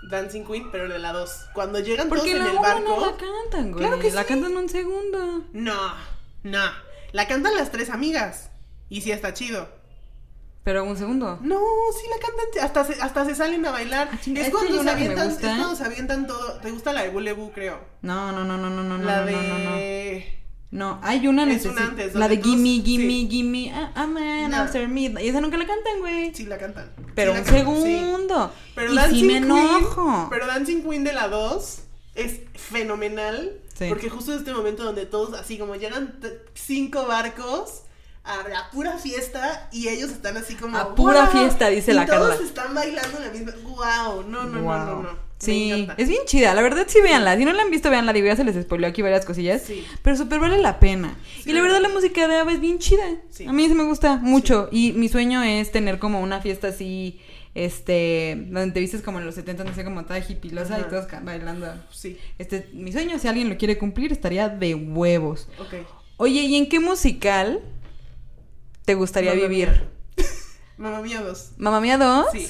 [0.09, 1.47] Dancing Queen, pero de la 2.
[1.53, 2.81] Cuando llegan Porque todos en el barco.
[2.87, 3.85] no la cantan, güey.
[3.85, 4.27] Claro que La sí.
[4.27, 5.43] cantan un segundo.
[5.53, 5.93] No,
[6.43, 6.63] no.
[7.11, 8.51] La cantan las tres amigas.
[8.89, 9.67] Y sí está chido.
[10.63, 11.39] Pero un segundo.
[11.41, 11.59] No,
[11.99, 12.63] sí la cantan.
[12.63, 14.09] Hasta se, hasta se salen a bailar.
[14.11, 16.59] Ah, es, cuando se avientan, es cuando se avientan todo.
[16.59, 17.79] ¿Te gusta la de Bulebu, creo?
[18.01, 19.31] No, no, no, no, no, no, la no, de.
[19.33, 19.75] no, no,
[20.71, 20.99] no.
[21.03, 23.27] Hay una Es necesi- una antes, La de todos- Gimme, Gimme, sí.
[23.29, 24.57] Gimme, ah, a man No.
[24.57, 25.25] after midnight.
[25.25, 26.33] Y esa nunca la cantan, güey.
[26.35, 26.91] Sí la cantan.
[27.15, 27.99] Pero Sí un cantan, sí.
[27.99, 28.51] segundo.
[28.75, 30.27] Pero y Dancing sí me Queen, enojo.
[30.29, 31.79] Pero Dancing Queen de la 2
[32.15, 33.53] es fenomenal.
[33.77, 33.85] Sí.
[33.89, 36.17] Porque justo es este momento donde todos, así como llegan
[36.53, 37.81] cinco barcos
[38.23, 40.77] a la pura fiesta y ellos están así como.
[40.77, 42.45] A pura fiesta, dice y la todos Carla.
[42.45, 43.51] están bailando en la misma.
[43.63, 44.23] ¡Wow!
[44.23, 45.09] No, no, no, no, no.
[45.37, 46.53] Sí, es bien chida.
[46.53, 47.37] La verdad, sí, véanla.
[47.37, 48.13] Si no la han visto, véanla.
[48.13, 49.61] Digo, ya se les spoiló aquí varias cosillas.
[49.61, 49.85] Sí.
[50.01, 51.15] Pero súper vale la pena.
[51.43, 53.03] Sí, y la verdad, la música de ABBA es bien chida.
[53.29, 53.45] Sí.
[53.45, 54.69] A mí sí me gusta mucho.
[54.71, 57.19] Y mi sueño es tener como una fiesta así,
[57.53, 61.05] este, donde te vistes como en los 70, no sé, como toda hippilosa y todos
[61.23, 61.67] bailando.
[61.91, 65.47] Sí, Este, mi sueño, si alguien lo quiere cumplir, estaría de huevos.
[65.59, 65.85] ok.
[66.17, 67.59] Oye, ¿y en qué musical
[68.85, 69.83] te gustaría Mamma vivir?
[70.77, 71.51] Mamá mía 2.
[71.57, 72.27] ¿Mamá Mía 2?
[72.31, 72.47] Sí.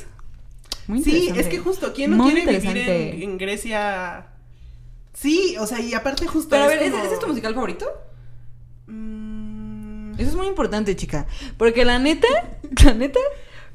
[0.88, 4.28] Muy Sí, es que justo, ¿quién no Muy quiere vivir en, en Grecia?
[5.13, 6.50] Sí, o sea, y aparte justo.
[6.52, 7.86] Pero a ver, ¿es, como- ¿ese es tu musical favorito?
[8.88, 11.26] Mm, Eso es muy importante, chica.
[11.58, 12.28] Porque la neta,
[12.86, 13.19] la neta,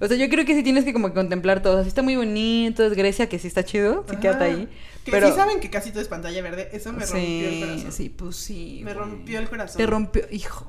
[0.00, 1.78] o sea, yo creo que sí tienes que como contemplar todo.
[1.78, 4.68] Así está muy bonito, es Grecia, que sí está chido, sí quédate ahí.
[5.04, 7.92] Que pero sí saben que casi todo es pantalla verde, eso me rompió el corazón.
[7.92, 8.80] sí, pues sí.
[8.84, 9.04] Me güey.
[9.04, 9.78] rompió el corazón.
[9.78, 10.66] Te rompió, hijo.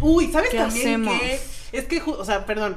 [0.00, 1.20] Uy, ¿sabes ¿Qué también hacemos?
[1.20, 1.40] que
[1.78, 2.76] es que o sea, perdón.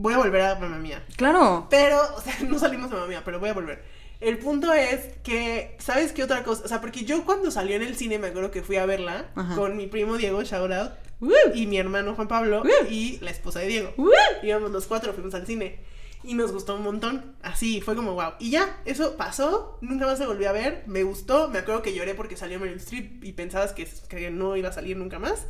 [0.00, 1.04] Voy a volver a mamá mía.
[1.16, 1.66] Claro.
[1.68, 3.82] Pero, o sea, no salimos de mamá mía, pero voy a volver.
[4.20, 6.62] El punto es que, ¿sabes qué otra cosa?
[6.64, 9.26] O sea, porque yo cuando salió en el cine me acuerdo que fui a verla
[9.34, 9.56] Ajá.
[9.56, 11.32] con mi primo Diego, shout out, ¡Woo!
[11.52, 13.92] y mi hermano Juan Pablo y la esposa de Diego.
[13.96, 14.12] ¡Woo!
[14.44, 15.80] Íbamos los cuatro, fuimos al cine.
[16.22, 17.34] Y nos gustó un montón.
[17.42, 18.34] Así, fue como wow.
[18.38, 19.78] Y ya, eso pasó.
[19.80, 20.84] Nunca más se volvió a ver.
[20.86, 21.48] Me gustó.
[21.48, 24.72] Me acuerdo que lloré porque salió Meryl Streep y pensabas que, que no iba a
[24.72, 25.46] salir nunca más.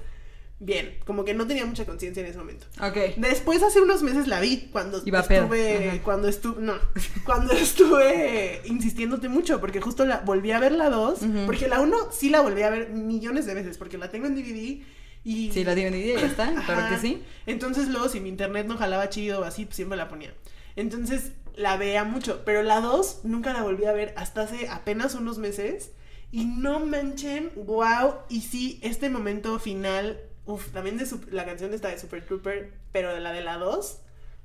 [0.61, 2.67] Bien, como que no tenía mucha conciencia en ese momento.
[2.83, 3.17] Ok.
[3.17, 5.89] Después, hace unos meses la vi cuando Iba estuve.
[5.91, 6.03] Ajá.
[6.03, 6.61] Cuando estuve.
[6.61, 6.75] No.
[7.25, 9.61] Cuando estuve insistiéndote mucho.
[9.61, 11.23] Porque justo la volví a ver la 2.
[11.23, 11.47] Ujú.
[11.47, 13.79] Porque la 1 sí la volví a ver millones de veces.
[13.79, 14.83] Porque la tengo en DVD.
[15.25, 17.23] Y Sí, la DVD ya está, claro que sí.
[17.45, 20.33] entonces luego si mi internet no jalaba chido o así, pues siempre la ponía.
[20.77, 25.15] Entonces la veía mucho, pero la 2 nunca la volví a ver hasta hace apenas
[25.17, 25.91] unos meses.
[26.31, 28.15] Y no manchen, wow.
[28.29, 32.73] Y sí, este momento final, uff, también de su- la canción esta de Super Trooper,
[32.93, 33.99] pero de la de la 2,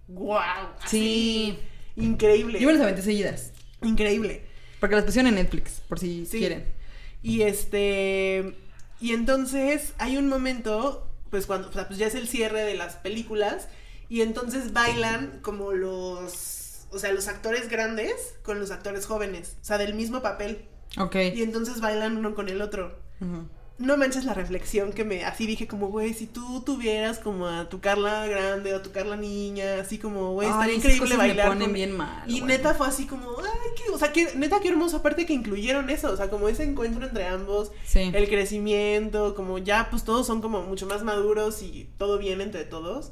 [0.09, 0.37] wow.
[0.85, 1.57] Sí.
[1.95, 2.59] Increíble.
[2.59, 3.51] Yo me las aventé seguidas.
[3.81, 4.45] Increíble.
[4.79, 6.39] Porque las pusieron en Netflix, por si Sí.
[6.39, 6.65] quieren.
[7.21, 8.55] Y este.
[8.99, 11.69] Y entonces hay un momento, pues cuando.
[11.69, 13.67] O sea, pues ya es el cierre de las películas.
[14.09, 16.85] Y entonces bailan como los.
[16.91, 19.55] O sea, los actores grandes con los actores jóvenes.
[19.61, 20.65] O sea, del mismo papel.
[20.97, 21.15] Ok.
[21.33, 22.99] Y entonces bailan uno con el otro.
[23.21, 23.47] Ujú.
[23.79, 25.25] No manches la reflexión que me.
[25.25, 28.91] Así dije, como, güey, si tú tuvieras como a tu Carla grande o a tu
[28.91, 31.47] Carla niña, así como, güey, estaría increíble bailar.
[31.47, 32.23] Me ponen con- bien mal.
[32.29, 35.33] y neta fue así como, ay, qué, o sea, que, neta qué hermoso, aparte que
[35.33, 38.11] incluyeron eso, o sea, como ese encuentro entre ambos, Sí.
[38.13, 42.65] el crecimiento, como ya pues todos son como mucho más maduros y todo bien entre
[42.65, 43.11] todos.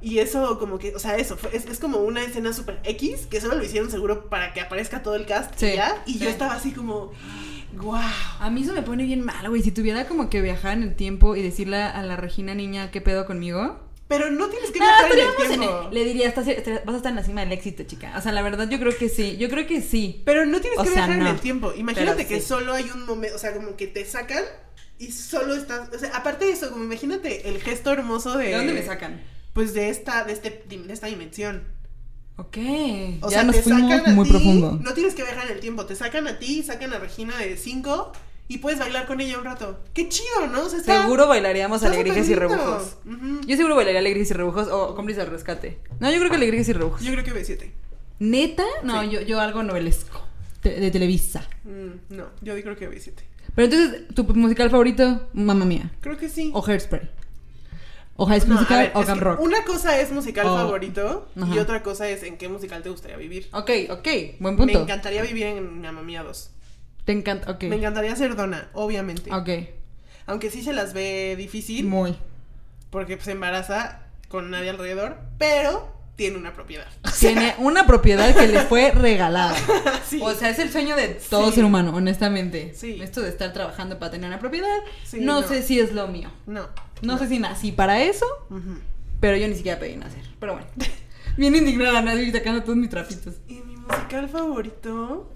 [0.00, 3.26] Y eso como que, o sea, eso, fue- es, es como una escena super X,
[3.26, 6.12] que solo lo hicieron seguro para que aparezca todo el cast Sí, y ya, y
[6.14, 6.18] sí.
[6.20, 7.10] yo estaba así como,
[7.76, 8.00] wow.
[8.40, 9.62] A mí eso me pone bien mal, güey.
[9.62, 13.00] Si tuviera como que viajar en el tiempo y decirle a la Regina niña qué
[13.00, 13.80] pedo conmigo.
[14.06, 15.88] Pero no tienes que No, viajar en el en tiempo.
[15.88, 18.12] el- Le diría, estás- estás- vas a estar en la cima del éxito, chica.
[18.16, 19.36] O sea, la verdad, yo creo que sí.
[19.38, 20.22] Yo creo que sí.
[20.26, 21.28] Pero no tienes O que sea, viajar no.
[21.28, 21.72] en el tiempo.
[21.74, 22.46] Imagínate Pero que sí.
[22.46, 24.44] solo hay un momento, o sea, como que te sacan
[24.98, 28.56] y solo estás, o sea, aparte de eso, como imagínate el gesto hermoso de ¿De
[28.56, 29.22] dónde me sacan?
[29.54, 31.64] Pues de esta de este de esta dimensión.
[32.36, 32.56] Ok.
[33.20, 34.78] O ya sea, nos te fuimos sacan a muy ti, profundo.
[34.82, 37.56] No tienes que viajar en el tiempo, te sacan a ti, sacan a Regina de
[37.56, 38.12] 5
[38.48, 39.78] y puedes bailar con ella un rato.
[39.94, 40.64] Qué chido, ¿no?
[40.64, 42.96] O sea, está- Seguro bailaríamos alegrías y rebujos.
[43.46, 45.78] Yo seguro bailaría alegrías y rebujos o cómplices al rescate.
[46.00, 47.02] No, yo creo que alegrías y rebujos.
[47.02, 47.70] Yo creo que B7.
[48.18, 48.64] ¿Neta?
[48.82, 49.10] No, Sí.
[49.10, 50.20] yo, yo algo novelesco.
[50.60, 51.46] te- de Televisa.
[51.64, 53.12] Mm, no, yo creo que B7.
[53.54, 55.28] Pero entonces, ¿tu musical favorito?
[55.34, 55.92] Mamma mía.
[56.00, 56.50] Creo que sí.
[56.54, 57.02] O Hairspray.
[58.16, 59.40] O High School No, a Musical ver, o Camp Rock.
[59.40, 63.48] Una cosa es musical favorito y otra cosa es en qué musical te gustaría vivir.
[63.52, 64.08] Ok, ok.
[64.38, 64.82] Buen Me punto.
[64.82, 66.50] encantaría vivir en Mamma Mía 2.
[67.04, 67.50] Te encanta.
[67.50, 67.64] Ok.
[67.64, 69.32] Me encantaría ser dona, obviamente.
[69.34, 69.48] Ok.
[70.26, 72.16] Aunque sí se las ve difícil Muy.
[72.90, 76.86] porque se embaraza con nadie alrededor, pero tiene una propiedad.
[77.18, 79.56] Tiene una propiedad que le fue regalada.
[80.06, 80.20] Sí.
[80.22, 81.56] O sea, es el sueño de todo Sí.
[81.56, 82.72] ser humano, honestamente.
[82.76, 83.00] Sí.
[83.02, 84.68] Esto de estar trabajando para tener una propiedad,
[85.14, 85.42] no.
[85.42, 86.30] sé si es lo mío.
[86.46, 86.68] no.
[87.04, 88.26] No, sé si nací para eso,
[89.20, 90.22] pero yo ni siquiera pedí nacer.
[90.40, 90.66] Pero bueno.
[91.36, 93.34] Bien indignada, nadie sacando todos mis trapitos.
[93.48, 95.32] Y mi musical favorito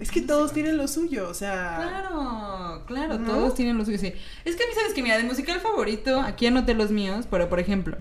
[0.00, 3.26] es que todos tienen lo suyo, o sea, Claro, claro, ¿No?
[3.32, 4.12] todos tienen lo suyo, sí.
[4.44, 7.48] Es que a mí, ¿sabes que Mira, de musical favorito, aquí anoté los míos, pero
[7.48, 7.96] por ejemplo,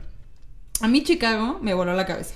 [0.82, 2.34] a mí Chicago me voló la cabeza.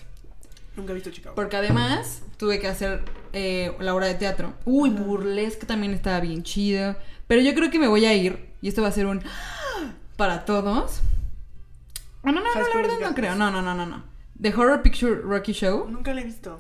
[0.76, 1.36] nunca he visto Chicago.
[1.36, 3.02] Porque además tuve que hacer
[3.34, 4.54] eh, la obra de teatro.
[4.66, 6.96] Uy, burlesque también estaba bien chido.
[7.28, 9.22] Pero yo creo que me voy a ir, y esto va a ser un
[10.20, 11.00] para todos.
[12.24, 13.36] No, no, no, High no, la verdad no creo.
[13.36, 14.04] No, no, no, no, no.
[14.40, 15.90] The Horror Picture Rocky Show.
[15.90, 16.60] Nunca la he visto.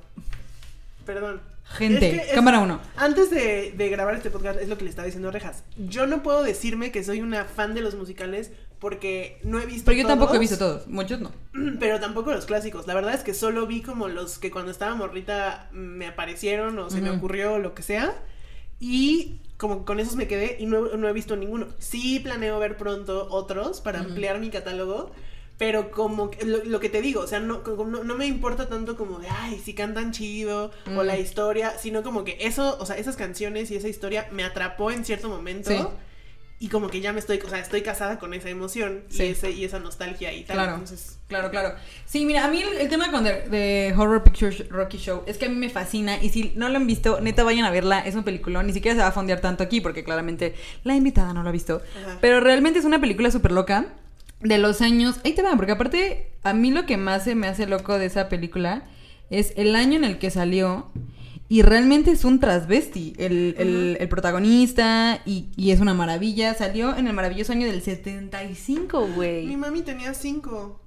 [1.06, 1.41] Perdón.
[1.65, 2.80] Gente, Es que es- cámara uno.
[2.95, 5.63] Antes de, de grabar este podcast, es lo que le estaba diciendo a Rejas.
[5.78, 9.86] Yo no puedo decirme que soy una fan de los musicales porque no he visto
[9.91, 11.32] Pero yo tampoco he visto todos, muchos no.
[11.82, 12.88] Pero tampoco los clásicos.
[12.88, 16.89] La verdad es que solo vi como los que cuando estaba morrita me aparecieron o
[16.89, 18.13] se me ocurrió o lo que sea.
[18.80, 21.67] Y como con esos me quedé y no, no he visto ninguno.
[21.78, 25.12] Sí planeo ver pronto otros para ampliar mi catálogo.
[25.58, 28.26] Pero como que- lo, lo que te digo, o sea, no, como no, no me
[28.26, 31.06] importa tanto como de, ay, si cantan chido o Mm.
[31.06, 34.89] la historia, sino como que eso, o sea, esas canciones y esa historia me atrapó
[34.89, 35.69] en cierto momento.
[35.69, 35.78] Sí.
[36.62, 39.24] Y como que ya me estoy, o sea, estoy casada con esa emoción Sí.
[39.24, 40.58] y, ese, y esa nostalgia y tal.
[40.58, 40.72] Claro.
[40.74, 41.76] Entonces, Claro, claro.
[42.06, 45.24] Sí, mira, a mí el, el tema con The, The Horror Picture Sh- Rocky Show
[45.28, 47.69] es que a mí me fascina y si no lo han visto, neta vayan a
[47.72, 50.95] verla, es un peliculón, ni siquiera se va a fondear tanto aquí porque claramente la
[50.95, 52.17] invitada no lo ha visto, Ajá.
[52.19, 53.93] pero realmente es una película súper loca
[54.41, 57.48] de los años, ahí te van, porque aparte a mí lo que más se me
[57.48, 58.84] hace loco de esa película
[59.30, 60.89] es el año en el que salió
[61.49, 66.53] y realmente es un transvesti, el, el- el protagonista, y, y es una maravilla.
[66.53, 69.57] Salió en el maravilloso año del 75, Mi güey.
[69.57, 70.79] mami tenía cinco.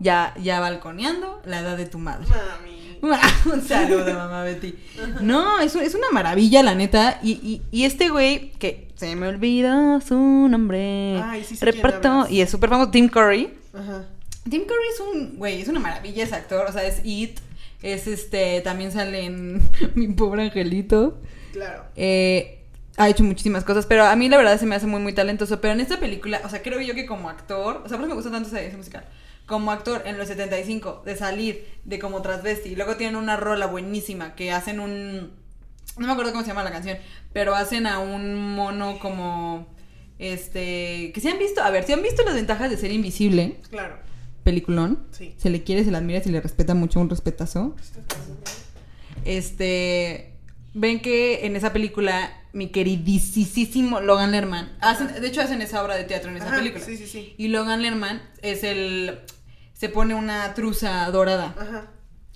[0.00, 2.26] Ya, ya balconeando la edad de tu madre.
[2.28, 2.84] Mami.
[3.52, 4.74] Un saludo, mamá Betty.
[5.20, 7.18] No, es, es una maravilla, la neta.
[7.22, 11.20] Y, y, y este güey, que se me olvidó su nombre.
[11.22, 12.26] Ay, sí quién Reparto.
[12.30, 13.52] Y es súper famoso, Tim Curry.
[13.74, 14.04] Ajá.
[14.48, 16.66] Tim Curry es un, güey, es una maravilla, es actor.
[16.68, 17.40] O sea, es It.
[17.84, 19.60] Es este, también sale en
[19.94, 21.20] Mi Pobre Angelito.
[21.52, 21.84] Claro.
[21.96, 22.64] Eh,
[22.96, 25.60] ha hecho muchísimas cosas, pero a mí la verdad se me hace muy, muy talentoso.
[25.60, 28.08] Pero en esta película, o sea, creo yo que como actor, o sea, por eso
[28.08, 29.04] me gusta tanto esa musical.
[29.44, 33.66] Como actor en los 75, de salir de como transvesti, y luego tienen una rola
[33.66, 35.32] buenísima que hacen un.
[35.98, 36.96] No me acuerdo cómo se llama la canción,
[37.34, 39.68] pero hacen a un mono como.
[40.18, 41.12] Este.
[41.12, 41.62] Que se han visto.
[41.62, 43.98] A ver, si han visto las ventajas de ser invisible, Claro.
[44.44, 45.00] Peliculón.
[45.10, 45.34] Sí.
[45.38, 47.74] Se le quiere, se le admira, se le respeta mucho, un respetazo.
[49.24, 50.30] Este.
[50.76, 54.72] Ven que en esa película, mi queridísimo Logan Lerman.
[54.80, 56.84] hacen- de hecho, hacen esa obra de teatro en esa Ajá, película.
[56.84, 57.34] Sí, sí, sí.
[57.38, 59.20] Y Logan Lerman es el.
[59.72, 61.54] Se pone una truza dorada.
[61.58, 61.90] Ajá.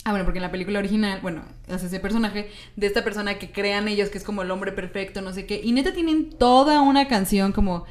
[0.04, 3.50] Ah, bueno, porque en la película original, bueno, hace ese personaje de esta persona que
[3.50, 5.60] crean ellos que es como el hombre perfecto, no sé qué.
[5.62, 7.84] Y neta tienen toda una canción como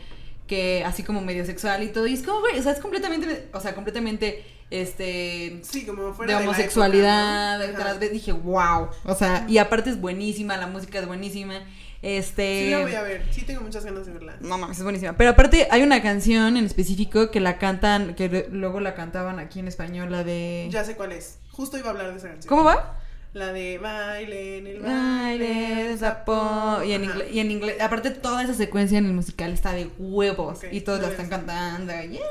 [0.47, 2.07] que así como medio sexual y todo.
[2.07, 6.33] Y es como, güey, o sea, es completamente, o sea, completamente, este, Sí, como fuera
[6.33, 8.89] de la homosexualidad, de trans- dije, wow.
[9.05, 11.61] O sea, y aparte es buenísima, la música es buenísima.
[12.01, 12.65] Este.
[12.65, 13.25] Sí, la voy a ver.
[13.31, 14.37] Sí, tengo muchas ganas de verla.
[14.39, 15.17] No mames, es buenísima.
[15.17, 19.59] Pero aparte hay una canción en específico que la cantan, que luego la cantaban aquí
[19.59, 20.67] en español, la de.
[20.69, 21.39] Ya sé cuál es.
[21.51, 22.47] Justo iba a hablar de esa canción.
[22.49, 22.99] ¿Cómo va?
[23.33, 26.81] La de baile en el Baile de sapo.
[26.83, 29.89] Y en, inglés, y en inglés, aparte toda esa secuencia en el musical está de
[29.99, 30.59] huevos.
[30.71, 31.93] Y todos la están cantando.
[32.09, 32.21] yeah.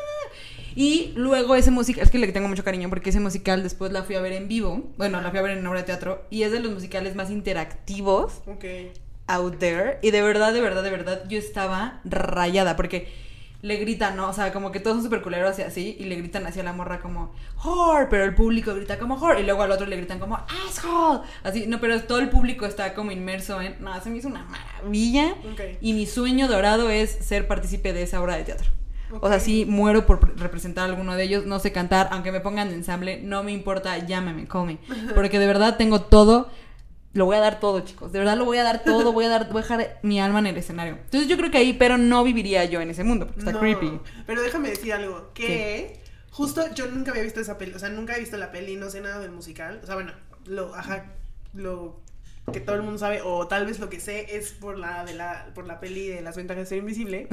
[0.75, 4.03] Y luego ese musical, es que le tengo mucho cariño porque ese musical después la
[4.03, 4.91] fui a ver en vivo.
[4.99, 6.25] Bueno, la fui a ver en obra de teatro.
[6.31, 8.65] Y es de los musicales más interactivos Ok.
[9.29, 9.99] out there.
[10.03, 13.09] Y de verdad, de verdad, de verdad, yo estaba rayada porque
[13.63, 14.29] le gritan, ¿no?
[14.29, 15.97] O sea, como que todos son súper culeros y así.
[15.99, 17.33] Y le gritan hacia la morra como,
[17.65, 18.07] whore.
[18.11, 19.41] Pero el público grita como whore.
[19.41, 20.39] Y luego al otro le gritan como,
[20.69, 21.21] asshole.
[21.43, 23.77] Así, no, pero todo el público está como inmerso en.
[23.81, 25.35] No, se me hizo una maravilla.
[25.81, 28.71] Y mi sueño dorado es ser partícipe de esa obra de teatro.
[29.21, 31.47] O sea, sí, muero por pre- representar a alguno de ellos.
[31.47, 34.79] No sé cantar, aunque me pongan de ensamble, no me importa, llámame, come.
[35.15, 36.51] Porque de verdad tengo todo.
[37.17, 38.13] Lo voy a dar todo, chicos.
[38.13, 39.13] De verdad lo voy a dar todo.
[39.13, 40.99] Voy a dar, voy a dejar mi alma en el escenario.
[41.03, 43.61] Entonces yo creo que ahí, pero no viviría yo en ese mundo, porque está No,
[43.61, 44.01] creepy.
[44.27, 45.99] Pero déjame decir algo, que
[46.31, 48.91] justo yo nunca había visto esa peli, o sea, nunca he visto la peli, no
[48.91, 49.81] sé nada del musical.
[49.83, 50.13] O sea, bueno,
[50.45, 51.07] lo, ajá,
[51.55, 52.03] lo
[52.53, 55.15] que todo el mundo sabe, o tal vez lo que sé es por la de
[55.15, 57.29] la, por la peli de las ventajas de ser invisible.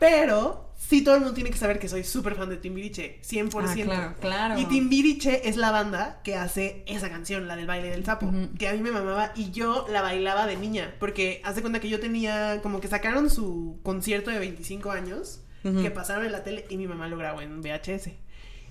[0.00, 3.64] Pero sí todo el mundo tiene que saber que soy súper fan de Timbiriche, 100%.
[3.64, 4.58] Ah, claro, claro.
[4.58, 8.66] Y Timbiriche es la banda que hace esa canción, la del baile del sapo, que
[8.66, 12.00] a mí me mamaba y yo la bailaba de niña, porque hace cuenta que yo
[12.00, 16.76] tenía, como que sacaron su concierto de 25 años, que pasaron en la tele y
[16.78, 18.08] mi mamá lo grabó en VHS.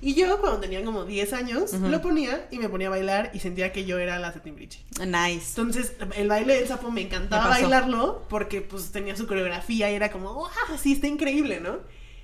[0.02, 1.88] Y yo cuando tenía como 10 años, Ujú.
[1.90, 4.80] lo ponía y me ponía a bailar y sentía que yo era la de Timbiriche.
[5.06, 5.50] Nice.
[5.50, 10.10] Entonces, el baile del sapo me encantaba bailarlo porque pues tenía su coreografía y era
[10.12, 10.48] como, ¡wow!
[10.82, 11.80] Sí, está increíble, ¿no?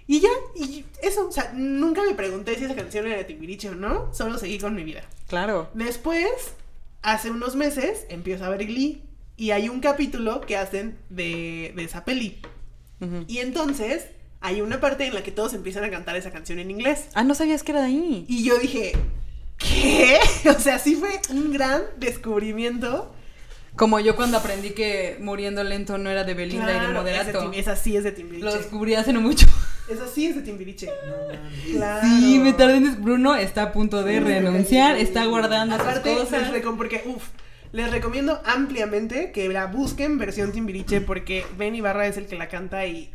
[0.08, 3.70] Y ya, y eso, o sea, nunca me pregunté si esa canción era de Timbiriche
[3.70, 5.02] o no, solo seguí con mi vida.
[5.28, 5.70] Claro.
[5.74, 6.28] Después,
[7.02, 9.02] hace unos meses, empiezo a ver Glee
[9.36, 12.40] y hay un capítulo que hacen de, de esa peli.
[13.02, 13.26] Ujú.
[13.28, 14.06] Y entonces,
[14.46, 17.06] hay una parte en la que todos empiezan a cantar esa canción en inglés.
[17.16, 18.26] Ah, no sabías que era de ahí.
[18.28, 18.94] Y yo dije,
[19.58, 20.20] ¿qué?
[20.50, 23.12] O sea, sí fue un gran descubrimiento.
[23.76, 26.94] Como yo cuando aprendí que Muriendo Lento no era de Belinda y de Claro, es
[26.94, 27.52] de Moderato.
[27.54, 28.46] Esa sí es de Timbiriche.
[28.46, 29.48] Lo descubrí hace no mucho.
[29.90, 30.88] Esa sí es de Timbiriche.
[30.88, 31.74] No.
[31.78, 32.08] Claro.
[32.08, 35.02] Sí, me tardé en Bruno está a punto de Sí, renunciar, sí.
[35.04, 36.52] está guardando sus Aparte, cosas.
[36.52, 37.24] les porque, uff,
[37.72, 42.48] Les recomiendo ampliamente que la busquen versión Timbiriche porque Ben Ibarra es el que la
[42.48, 43.12] canta y...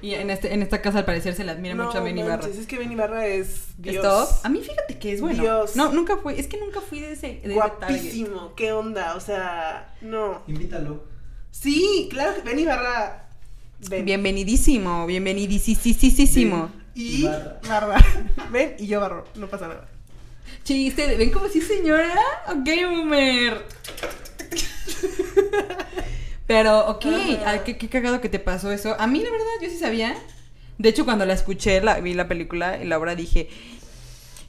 [0.00, 2.16] Y en, este, en esta casa al parecer se le admira no, mucho a Ben
[2.16, 2.42] Ibarra.
[2.42, 4.44] manches, es que Ben Ibarra es Dios.
[4.44, 5.42] A mí fíjate que es bueno.
[5.42, 5.76] Dios.
[5.76, 7.54] No, nunca fui, es que nunca fui de ese, de ese.
[7.54, 10.42] Guapísimo, qué onda, o sea, no.
[10.46, 11.04] Invítalo.
[11.50, 13.28] Sí, claro que Ben Ibarra...
[13.88, 14.04] Ben.
[14.04, 16.70] Bienvenidísimo, bienvenidísimo.
[16.94, 17.24] Y.
[17.68, 18.04] Barra.
[18.50, 19.88] Ben y yo barro, no pasa nada.
[20.64, 22.12] Chiste, ¿ven como sí, señora?
[22.48, 23.64] Ok, boomer.
[26.48, 27.04] Pero, ok,
[27.46, 28.96] ay, qué, qué cagado que te pasó eso.
[28.98, 30.16] A mí, la verdad, yo sí sabía.
[30.78, 33.48] De hecho, cuando la escuché, la, vi la película y la obra dije,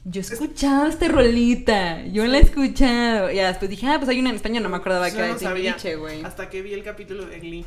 [0.04, 3.30] yo he escuchado esta rolita, yo la he escuchado.
[3.30, 5.28] Y después dije, ah, pues hay una en España, no me acordaba que Yo era
[5.28, 6.22] no de sabía Timbiriche, güey.
[6.24, 7.66] hasta que vi el capítulo de Glee.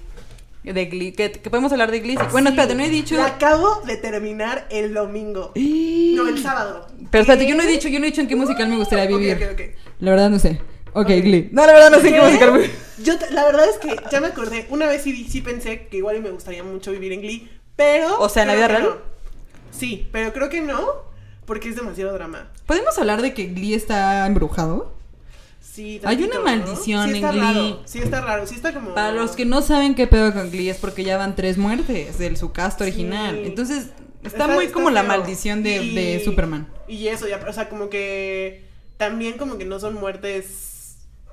[0.63, 2.17] De Glee, que, que podemos hablar de Glee.
[2.17, 2.23] sí.
[2.31, 3.17] Bueno, espérate, no he dicho...
[3.17, 5.51] La acabo de terminar el domingo.
[5.55, 6.87] No, el sábado.
[7.11, 9.05] Pero espérate, yo no he dicho, yo no he dicho en qué musical me gustaría
[9.05, 9.35] vivir.
[9.35, 9.61] ok, ok.
[9.99, 10.59] La verdad no sé.
[10.93, 11.07] Ok.
[11.07, 11.49] Glee.
[11.51, 12.61] No, la verdad no sé qué musical
[13.03, 14.67] Yo, la verdad es que ya me acordé.
[14.69, 18.19] Una vez sí, sí pensé que igual me gustaría mucho vivir en Glee, pero.
[18.19, 18.83] O sea, ¿en la vida real?
[18.83, 19.13] no.
[19.71, 20.79] Sí, pero creo que no,
[21.45, 22.51] porque es demasiado drama.
[22.67, 24.93] ¿Podemos hablar de que Glee está embrujado?
[25.59, 26.57] Sí, Hay tantito, una ¿no?
[26.63, 27.39] maldición sí en Glee.
[27.41, 28.45] Raro, sí, está raro.
[28.45, 28.93] Sí, está como.
[28.93, 32.19] Para los que no saben qué pedo con Glee es porque ya van tres muertes
[32.19, 32.83] de su cast Sí.
[32.83, 33.37] original.
[33.43, 33.87] Entonces,
[34.23, 36.67] está, Está- muy está como la maldición de, Y- de Superman.
[36.87, 38.63] Y eso, ya, o sea, como que.
[38.97, 40.72] También, como que no son muertes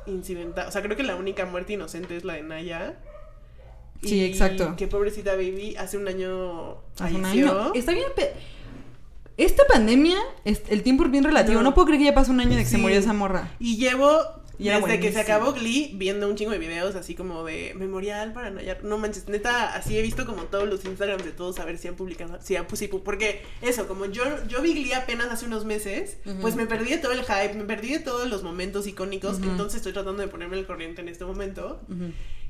[0.07, 0.69] incidentales.
[0.69, 2.97] O sea, creo que la única muerte inocente es la de Naya.
[4.03, 4.77] Sí, Y exacto.
[4.77, 6.79] Que pobrecita baby hace un año.
[6.99, 7.61] Hace un falleció.
[7.61, 7.73] año.
[7.75, 8.07] Está bien.
[8.17, 8.33] pe-
[9.37, 11.59] Esta pandemia, el tiempo es bien relativo.
[11.63, 11.75] No, No.
[11.75, 13.53] puedo creer que ya pasó un año de que se murió esa morra.
[13.59, 14.21] Y llevo
[14.61, 17.73] Y era desde que se acabó Glee viendo un chingo de videos así como de
[17.77, 18.85] memorial para Nayar.
[18.85, 21.89] No manches, neta, así he visto como todos los Instagrams de todos a ver si
[21.89, 22.39] han publicado.
[22.43, 26.57] Si han, pues, porque eso, como yo, yo vi Glee apenas hace unos meses, pues
[26.57, 29.39] me perdí de todo el hype, me perdí de todos los momentos icónicos.
[29.39, 29.51] Ujú.
[29.51, 31.81] Entonces estoy tratando de ponerme al corriente en este momento.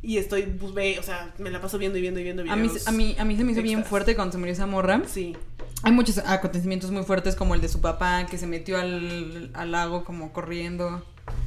[0.03, 2.57] Y estoy, pues ve, o sea, me la paso viendo y viendo y viendo A
[2.57, 2.89] mí, videos.
[2.89, 5.03] a, mí, a mí se me hizo bien fuerte cuando se murió esa morra.
[5.07, 5.37] Sí.
[5.83, 9.73] Hay muchos acontecimientos muy fuertes como el de su papá que se metió al, al
[9.73, 11.05] lago como corriendo.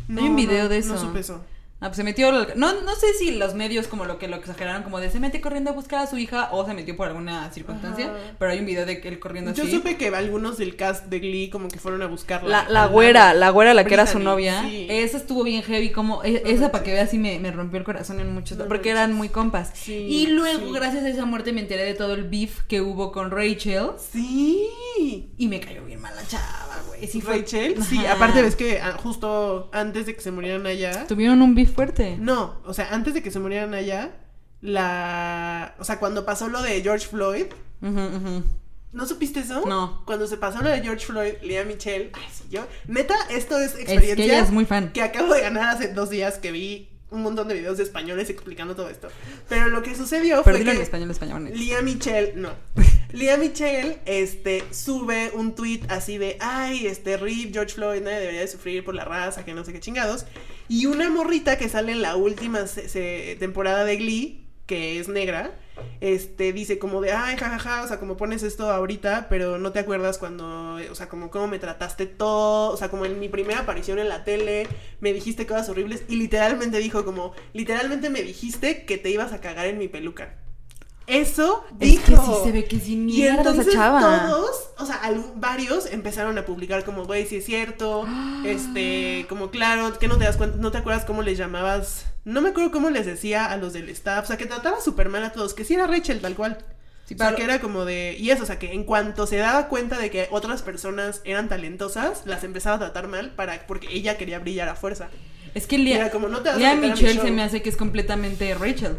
[0.10, 0.94] Hay un video no, de eso.
[0.94, 1.44] No supe eso.
[1.80, 2.32] Ah, pues se metió.
[2.56, 5.42] No, no sé si los medios como lo que lo exageraron, como de se mete
[5.42, 8.06] corriendo a buscar a su hija o se metió por alguna circunstancia.
[8.06, 8.16] Ajá.
[8.40, 9.74] Pero hay un video de él corriendo Yo así.
[9.74, 12.48] supe que algunos del cast de Glee como que fueron a buscarla.
[12.64, 14.88] La, la güera, la güera, la que era su novia, sí.
[14.90, 17.80] esa estuvo bien heavy, como, e- No esa para que veas sí me, me rompió
[17.80, 19.72] el corazón en muchos, No porque eran muy compas.
[19.74, 20.72] Sí, y luego, sí.
[20.74, 24.70] gracias a esa muerte, me enteré de todo el beef que hubo con Rachel, Sí.
[25.38, 26.93] y me cayó bien mal la chava, güey.
[27.08, 31.06] Sí fue- Rachel, sí, aparte ves que ah, justo antes de que se murieran allá.
[31.08, 32.18] Tuvieron un beef fuerte.
[32.20, 34.12] No, o sea, antes de que se murieran allá,
[34.62, 35.76] la.
[35.80, 37.46] O sea, cuando pasó lo de George Floyd.
[37.82, 39.64] ¿No supiste eso?
[39.66, 40.04] No.
[40.06, 42.12] Cuando se pasó lo de George Floyd, Lea Michelle.
[42.14, 42.66] Ay, sí, yo.
[42.88, 44.16] Neta, esto es Es experiencia.
[44.16, 44.92] que ella es muy fan.
[44.94, 48.30] que acabo de ganar hace dos días que vi un montón de videos de españoles
[48.30, 49.08] explicando todo esto.
[49.50, 51.50] Pero lo que sucedió Pero fue que en español, español.
[51.54, 52.50] Lía Michelle, no.
[53.14, 58.42] Lía Michelle, este, sube un tweet así de, ay, este, Rip, George Floyd, nadie debería
[58.42, 60.26] de sufrir por la raza, que no sé qué chingados.
[60.68, 62.66] Y una morrita que sale en la última
[63.38, 65.52] temporada de Glee, que es negra,
[66.02, 69.78] este, dice como de, ay, jajaja, o sea, como pones esto ahorita, pero no te
[69.78, 73.60] acuerdas cuando, o sea, como cómo me trataste todo, o sea, como en mi primera
[73.60, 74.68] aparición en la tele,
[75.02, 79.40] me dijiste cosas horribles, y literalmente dijo como, literalmente me dijiste que te ibas a
[79.40, 80.40] cagar en mi peluca.
[81.06, 82.04] Eso Es dijo.
[82.06, 84.30] que sí se ve que sí Y mierda esa chava.
[84.30, 85.02] todos, o sea,
[85.36, 88.06] varios empezaron a publicar como, güey, si es cierto,
[88.46, 92.42] este, como claro, que no te das cuenta, no te acuerdas cómo les llamabas, no
[92.42, 95.24] me acuerdo cómo les decía a los del staff, o sea, que trataba súper mal
[95.24, 96.58] a todos, que sí era Rachel tal cual.
[97.06, 99.28] Sí, O sea, pero- que era como de, y eso, o sea, que en cuanto
[99.28, 103.68] se daba cuenta de que otras personas eran talentosas, las empezaba a tratar mal para,
[103.68, 105.10] porque ella quería brillar a fuerza.
[105.54, 107.76] Es que Lea, Era como, no te Lea mi Michelle se me hace que es
[107.78, 108.98] completamente Rachel.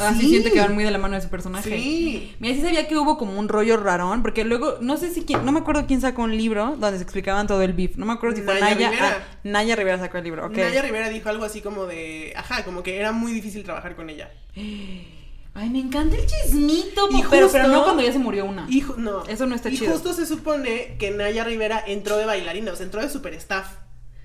[0.00, 0.28] Así Sí.
[0.30, 1.70] siente que van muy de la mano de su personaje.
[1.70, 2.34] Sí.
[2.40, 5.44] Mira, sí sabía que hubo como un rollo rarón, porque luego, no sé si quién,
[5.44, 7.96] no me acuerdo quién sacó un libro donde se explicaban todo el beef.
[7.96, 8.90] No me acuerdo si fue Naya Naya.
[8.90, 9.18] Rivera.
[9.20, 10.56] ah, Naya Rivera sacó el libro, ok.
[10.56, 14.10] Naya Rivera dijo algo así como de, ajá, como que era muy difícil trabajar con
[14.10, 14.30] ella.
[15.52, 18.66] Ay, me encanta el chismito, Y pero, justo- pero no cuando ya se murió una.
[18.70, 19.24] Y no.
[19.26, 19.92] Eso no está y chido.
[19.92, 23.66] justo se supone que Naya Rivera entró de bailarina, o sea, entró de super staff.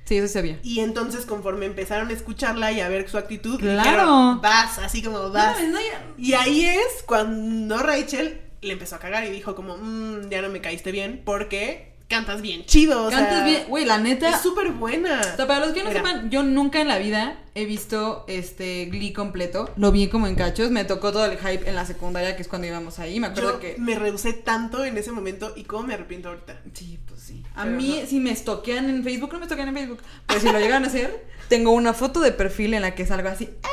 [0.05, 0.59] Sí, eso sí sabía.
[0.63, 3.81] Y entonces conforme empezaron a escucharla y a ver su actitud, Claro.
[3.83, 5.57] dijeron, vas, así como vas.
[5.67, 5.79] No,
[6.17, 10.49] Y ahí es cuando Rachel le empezó a cagar y dijo como, "Mm, ya no
[10.49, 13.07] me caíste bien porque cantas bien chido.
[13.07, 14.29] O Cantas sea, bien, güey, la neta.
[14.29, 15.21] Es súper buena.
[15.21, 16.01] O sea, para los que no Mira.
[16.01, 19.69] sepan, yo nunca en la vida he visto este Glee completo.
[19.77, 20.69] Lo vi como en cachos.
[20.71, 23.19] Me tocó todo el hype en la secundaria, que es cuando íbamos ahí.
[23.19, 23.75] Me acuerdo Yo que.
[23.79, 26.59] me rehusé tanto en ese momento y cómo me arrepiento ahorita.
[26.73, 27.43] Sí, pues sí.
[27.55, 28.07] A Pero mí, no.
[28.07, 29.99] si me estoquean en Facebook, no me estoquean en Facebook.
[30.27, 33.29] Pero si lo llegan a hacer, tengo una foto de perfil en la que salgo
[33.29, 33.49] así.
[33.63, 33.69] ¡ah!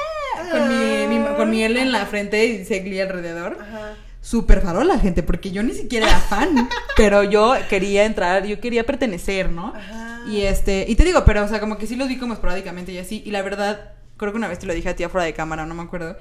[0.50, 3.58] Con mi, mi- con mi L en la frente y dice Glee alrededor.
[3.60, 3.94] Ajá.
[4.22, 6.68] Súper farola, gente, porque yo ni siquiera era fan.
[6.96, 9.74] pero yo quería entrar, yo quería pertenecer, ¿no?
[9.76, 10.22] Ajá.
[10.28, 12.92] Y este, y te digo, pero o sea, como que sí los vi como esporádicamente
[12.92, 13.22] y así.
[13.26, 15.66] Y la verdad, creo que una vez te lo dije a ti fuera de cámara,
[15.66, 16.16] no me acuerdo.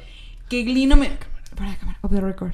[0.50, 1.12] Que Glee no me.
[1.56, 2.54] Fuera de cámara, off the record.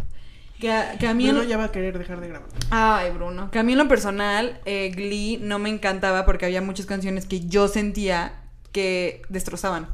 [0.59, 1.27] Que a, que a mí.
[1.29, 2.49] en- Bruno ya va a querer dejar de grabar.
[2.69, 3.49] Ay, Bruno.
[3.49, 7.25] Que a mí en lo personal, eh, Glee no me encantaba porque había muchas canciones
[7.25, 8.41] que yo sentía
[8.73, 9.87] que destrozaban.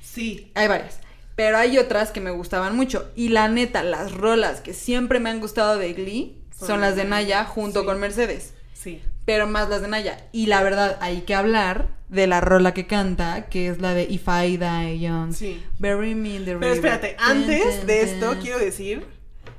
[0.00, 0.50] Sí.
[0.54, 1.00] Hay varias.
[1.42, 3.10] Pero hay otras que me gustaban mucho.
[3.16, 6.94] Y la neta, las rolas que siempre me han gustado de Glee son, Son las
[6.94, 7.86] de Naya junto sí.
[7.86, 8.54] con Mercedes.
[8.74, 9.02] Sí.
[9.24, 10.24] Pero más las de Naya.
[10.30, 14.04] Y la verdad, hay que hablar de la rola que canta, que es la de
[14.04, 15.32] If I Die Young.
[15.32, 15.60] Sí.
[15.80, 16.74] Bury me in the Pero river.
[16.74, 19.04] espérate, Tan, antes de esto quiero decir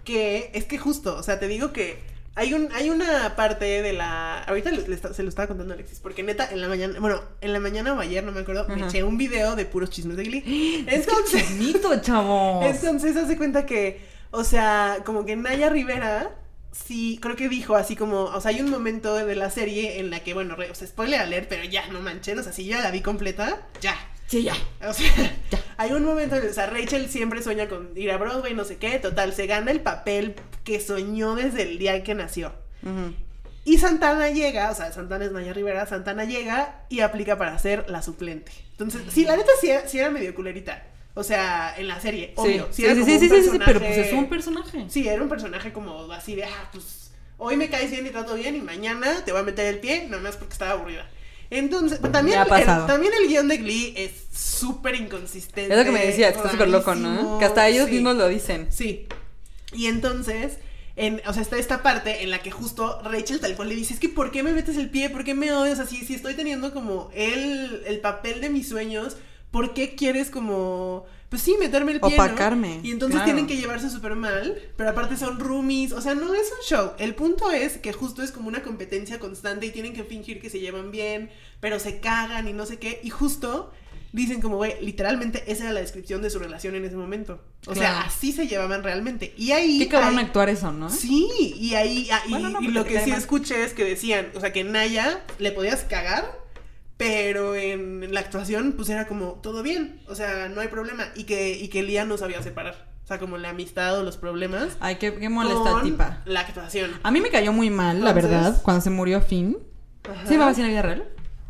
[0.05, 1.99] que es que justo, o sea, te digo que
[2.35, 5.73] hay un hay una parte de la ahorita le- le está- se lo estaba contando
[5.73, 8.41] a Alexis, porque neta en la mañana, bueno, en la mañana o ayer, no me
[8.41, 10.85] acuerdo, me eché un video de puros chismes de Glee.
[10.87, 12.65] Es que Entonces, chismito, chavos.
[12.75, 16.31] entonces hace cuenta que, o sea, como que Naya Rivera
[16.71, 20.09] sí, creo que dijo así como, o sea, hay un momento de la serie en
[20.09, 22.65] la que, bueno, re- o sea, spoiler alert, pero ya, no manchen, o sea, si
[22.65, 23.95] yo ya la vi completa, ya,
[24.33, 24.55] Sí, ya.
[24.87, 25.07] o sea,
[25.77, 28.63] hay un momento, en el- o sea, Rachel siempre sueña con ir a Broadway, no
[28.65, 32.51] sé qué, total, se gana el papel que soñó desde el día que nació.
[33.65, 37.89] Y Santana llega, o sea, Santana es Naya Rivera, Santana llega y aplica para ser
[37.89, 38.51] la suplente.
[38.71, 40.83] Entonces, sí, la neta sí era, sí era medio culerita.
[41.13, 42.67] O sea, en la serie, obvio.
[42.71, 44.85] sí, Sí, era sí, como sí, un sí, sí, pero pues es un personaje.
[44.89, 48.33] Sí, era un personaje como así de, ah, pues hoy me caes bien y trato
[48.33, 51.07] bien y mañana te voy a meter el pie, nomás porque estaba aburrida.
[51.49, 55.71] Entonces, también, el, también el guion de Glee es súper inconsistente.
[55.71, 57.37] Es lo que me decía, que está súper loco, ¿no?
[57.39, 57.93] Que hasta ellos sí.
[57.93, 58.67] mismos lo dicen.
[58.69, 59.07] Sí.
[59.71, 60.57] Y entonces,
[60.95, 63.93] en, o sea, está esta parte en la que justo Rachel tal cual le dice,
[63.93, 65.09] es que ¿por qué me metes el pie?
[65.09, 65.79] ¿Por qué me odias?
[65.79, 69.17] Así, si estoy teniendo como el, el papel de mis sueños,
[69.51, 71.05] ¿por qué quieres como...
[71.33, 73.25] Pues sí, meterme el pie, ¿no?" Opacarme, Y entonces claro.
[73.25, 76.91] tienen que llevarse súper mal, pero aparte son roomies, o sea, no es un show.
[76.99, 80.51] El punto es que justo es como una competencia constante y tienen que fingir que
[80.51, 82.99] se llevan bien, pero se cagan y no sé qué.
[83.03, 83.71] Y justo
[84.11, 87.41] dicen como, güey, literalmente esa era la descripción de su relación en ese momento.
[87.65, 89.33] O sea, así se llevaban realmente.
[89.35, 89.79] Y ahí...
[89.79, 90.91] Qué cabrón hay- actuar eso, ¿no?
[90.91, 93.17] Sí, y ahí, ah, y, Bueno, no, y porque lo que sí mal.
[93.17, 96.42] escuché es que decían, o sea, que Naya le podías cagar,
[97.03, 101.23] pero en la actuación pues era como todo bien, o sea, no hay problema, y
[101.25, 104.77] que, y que Lía no sabía separar, o sea, como la amistad o los problemas.
[104.79, 106.21] Ay, qué, qué molesta con tipa.
[106.25, 106.91] La actuación.
[107.03, 109.57] A mí me cayó muy mal, la verdad, cuando se murió Finn.
[110.09, 110.25] Ajá.
[110.27, 111.09] ¿Sí va así en la vida real?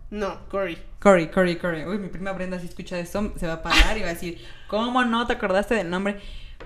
[0.10, 0.78] No, Cory.
[1.00, 1.86] Cory, Cory, Cory.
[1.86, 4.40] Uy, mi prima Brenda si escucha esto, se va a parar y va a decir,
[4.68, 6.20] ¿cómo no te acordaste del nombre?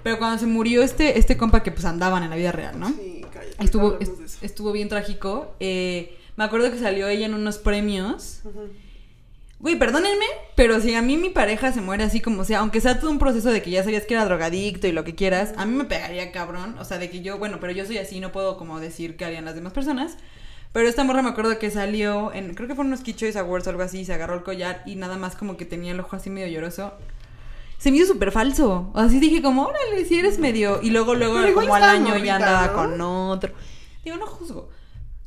[0.03, 2.89] Pero cuando se murió este, este compa que pues andaban en la vida real, ¿no?
[2.89, 3.63] Sí, cállate.
[3.63, 4.37] Estuvo, no hablemos est- de eso.
[4.45, 5.55] estuvo bien trágico.
[5.59, 8.41] Eh, me acuerdo que salió ella en unos premios.
[8.45, 8.69] Ujú.
[9.59, 10.25] Güey, perdónenme,
[10.55, 13.17] pero si a mí mi pareja se muere así como sea, aunque sea todo un
[13.17, 15.85] proceso de que ya sabías que era drogadicto y lo que quieras, a mí me
[15.85, 16.75] pegaría cabrón.
[16.77, 19.25] O sea, de que yo, bueno, pero yo soy así, no puedo como decir qué
[19.25, 20.17] harían las demás personas.
[20.73, 23.65] Pero esta morra me acuerdo que salió en, creo que fueron unos Kid Choice Awards
[23.65, 25.99] o algo así, y se agarró el collar y nada más como que tenía el
[25.99, 26.93] ojo así medio lloroso.
[27.79, 28.91] Se me hizo súper falso.
[28.93, 30.81] Así dije como, órale, si eres medio...
[30.83, 32.73] Y luego, luego, Pero como al año morrita, ya andaba ¿no?
[32.73, 33.53] con otro.
[34.03, 34.69] Digo, no juzgo.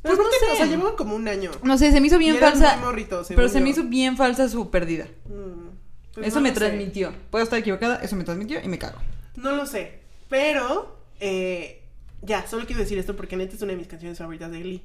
[0.01, 0.53] Pero Pues no sé.
[0.53, 1.51] o sea, llevaban como un año.
[1.63, 2.77] No sé, se me hizo bien Y falsa.
[2.77, 5.05] muy pero se me hizo bien falsa su pérdida.
[5.25, 5.69] Mm,
[6.15, 6.55] pues eso no me sé.
[6.55, 7.13] transmitió.
[7.29, 8.97] Puedo estar equivocada, eso me transmitió y me cago.
[9.35, 9.99] No lo sé.
[10.29, 11.83] Pero, eh,
[12.21, 14.83] ya, solo quiero decir esto porque neta es una de mis canciones favoritas de Glee.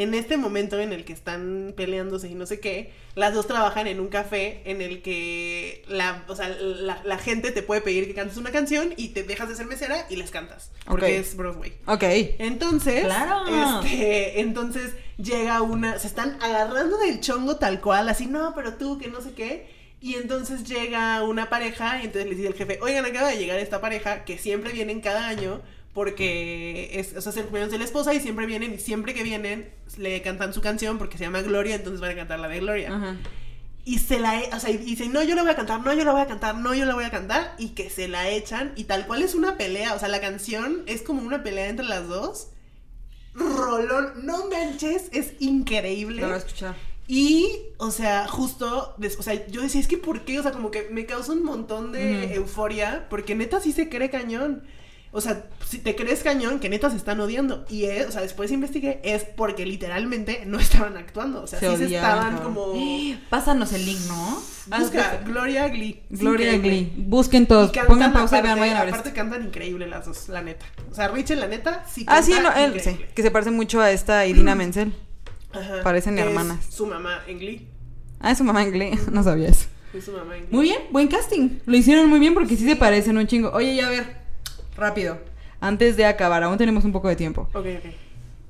[0.00, 3.88] En este momento en el que están peleándose y no sé qué, las dos trabajan
[3.88, 8.06] en un café en el que la, o sea, la, la gente te puede pedir
[8.06, 10.70] que cantes una canción y te dejas de ser mesera y les cantas.
[10.86, 11.72] Porque es Broadway.
[11.86, 12.04] Ok.
[12.38, 13.80] Entonces, Claro.
[13.80, 18.98] este, entonces llega una, se están agarrando del chongo tal cual, así, no, pero tú,
[18.98, 19.76] que no sé qué.
[20.00, 23.58] Y entonces llega una pareja y entonces les dice el jefe, oigan, acaba de llegar
[23.58, 25.60] esta pareja que siempre vienen cada año
[25.98, 29.14] porque es, o sea, es el cumpleaños de la esposa y siempre vienen y siempre
[29.14, 32.46] que vienen le cantan su canción porque se llama Gloria, entonces van a cantar la
[32.46, 32.94] de Gloria.
[32.94, 33.16] Ajá.
[33.84, 35.92] Y se la, e- o sea, y dice, no, yo la voy a cantar, no,
[35.92, 38.28] yo la voy a cantar, no, yo la voy a cantar, y que se la
[38.28, 41.68] echan, y tal cual es una pelea, o sea, la canción es como una pelea
[41.68, 42.50] entre las dos.
[43.34, 46.20] Rolón, no manches, es increíble.
[46.22, 46.76] Lo voy a escuchar.
[47.08, 50.38] Y, o sea, justo, o sea, yo decía, es que ¿por qué?
[50.38, 52.34] O sea, como que me causa un montón de Ujú.
[52.34, 54.62] euforia, porque neta sí se cree cañón.
[55.10, 57.64] O sea, si te crees cañón que neta se están odiando.
[57.70, 61.42] Y es, o sea, después investigué, es porque literalmente no estaban actuando.
[61.42, 62.74] O sea, Se sí se estaban como.
[63.30, 64.42] Pásanos el link, ¿no?
[64.78, 66.02] Busca Gloria Glee.
[66.10, 66.58] Gloria.
[66.58, 66.92] Glee.
[66.96, 67.70] Busquen todos.
[67.70, 68.94] Cantan Pongan pausa y vean, vayan a ver.
[68.94, 70.66] Aparte cantan increíble las dos, la neta.
[70.90, 73.50] O sea, Rachel, la neta, sí Ah, sí, canta no, él, sí, que se parece
[73.50, 74.92] mucho a esta Idina Menzel.
[75.52, 75.82] Ajá.
[75.82, 76.58] parecen Es hermanas.
[76.68, 77.66] su mamá en Glee.
[78.20, 79.66] Ah, es su mamá en Glee, no sabía eso.
[79.94, 80.54] Es su mamá en Glee.
[80.54, 81.60] Muy bien, buen casting.
[81.64, 83.50] Lo hicieron muy bien porque sí se parecen un chingo.
[83.52, 84.17] Oye, ya a ver,
[84.78, 85.18] rápido.
[85.60, 87.48] Antes de acabar, aún tenemos un poco de tiempo.
[87.52, 87.92] Ok, ok.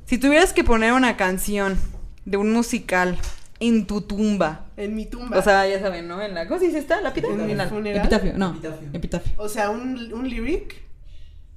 [0.07, 1.79] Si tuvieras que poner una canción
[2.25, 3.19] de un musical
[3.61, 5.39] en tu tumba, En mi tumba.
[5.39, 6.23] o sea, ya saben, ¿no?
[6.23, 7.01] En la, ¿Cómo se dice esta?
[7.01, 7.29] ¿Lápida?
[7.29, 8.01] ¿En mi la- funeral?
[8.07, 8.51] Epitafio, no.
[8.51, 8.89] Epitafio.
[8.93, 9.33] Epitafio.
[9.39, 10.77] O sea, un, un lyric.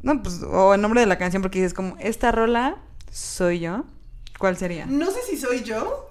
[0.02, 2.78] No, pues, o el nombre de la canción porque dices como, esta rola
[3.12, 3.86] soy yo.
[4.40, 4.88] ¿Cuál sería?
[4.88, 6.10] No sé si soy yo,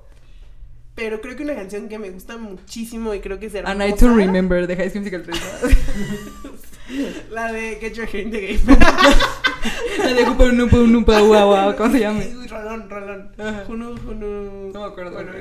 [0.95, 3.73] pero creo que una canción que me gusta muchísimo y creo que es hermosa.
[3.73, 5.41] A Night to Remember de High School Musical 3.
[7.30, 8.78] La de Get Your in the Game.
[9.99, 12.22] La de Upa Unupa Unupa Ua Ua, ¿cómo se llama?
[12.49, 13.32] Rolón, rolón.
[13.66, 14.72] Junu, junu.
[14.72, 15.12] No me acuerdo.
[15.12, 15.32] Bueno.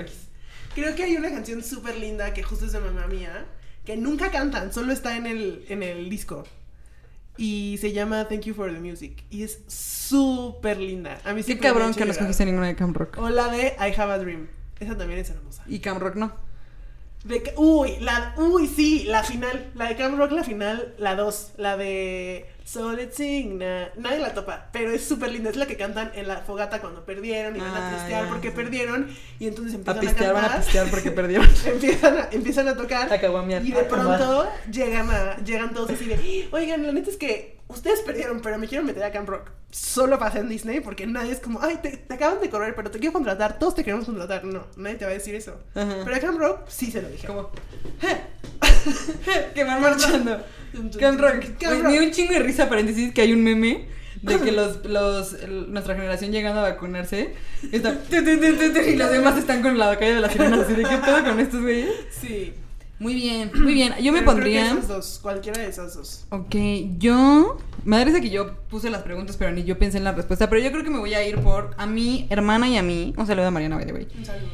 [0.76, 3.46] Creo que hay una canción súper linda que justo es de mamá mía,
[3.86, 6.46] que nunca cantan, solo está en el, en el disco.
[7.38, 9.24] Y se llama Thank You for the Music.
[9.30, 11.22] Y es súper linda.
[11.24, 13.18] A mí Qué cabrón que no escogiste ninguna de Camp Rock.
[13.18, 14.48] O la de I Have a Dream.
[14.80, 15.64] Esa también es hermosa.
[15.66, 16.49] Y Camp Rock no.
[17.24, 19.72] De uy, la, uy, sí, la final.
[19.76, 21.52] La de Camp Rock, la final, la 2.
[21.58, 23.58] La de So Let's Sing.
[23.58, 25.50] na- nadie la topa, pero es súper linda.
[25.50, 28.30] Es la que cantan en la fogata cuando perdieron y van a Ah, tristear ya.
[28.30, 29.10] porque perdieron.
[29.38, 30.64] Y entonces A empiezan a, pistear, van a cantar.
[30.64, 31.50] pistear porque perdieron.
[31.66, 33.12] empiezan, a, empiezan a tocar.
[33.12, 33.16] A.
[33.62, 37.59] Y de A pronto llegan, a, llegan todos así de, oigan, la neta es que
[37.70, 39.50] ustedes perdieron, pero me quiero meter a Camp Rock.
[39.72, 42.92] Solo pasa en Disney porque nadie es como, ay, te, te acaban de correr, pero
[42.92, 44.44] te quiero contratar, todos te queremos contratar.
[44.44, 45.60] No, nadie te va a decir eso.
[45.76, 45.98] Ajá.
[46.04, 47.28] Pero a Camp Rock sí se lo dije.
[47.28, 47.50] Como,
[49.54, 50.44] que van marchando.
[51.00, 51.58] Camp Rock.
[51.60, 52.08] Camp Me dio Rock.
[52.08, 53.88] un chingo de risa, paréntesis, que hay un meme
[54.22, 59.12] de que los, los, el- nuestra generación llegando a vacunarse tu, tu, tu, y los
[59.12, 61.90] demás están con la calle de las sirenas así de qué pedo con estos güeyes.
[62.12, 62.54] Sí.
[63.00, 63.94] Muy bien, muy bien.
[64.02, 64.72] Yo me Pero creo que pondría.
[64.72, 66.26] esas dos, cualquiera de esas dos.
[66.32, 66.56] Ok,
[66.98, 67.58] yo.
[67.86, 70.50] Me risa que yo puse las preguntas, pero ni yo pensé en la respuesta.
[70.50, 73.14] Pero yo creo que me voy a ir por a mi hermana y a mí.
[73.18, 74.08] Un saludo a Mariana, by the way.
[74.18, 74.50] Un saludo.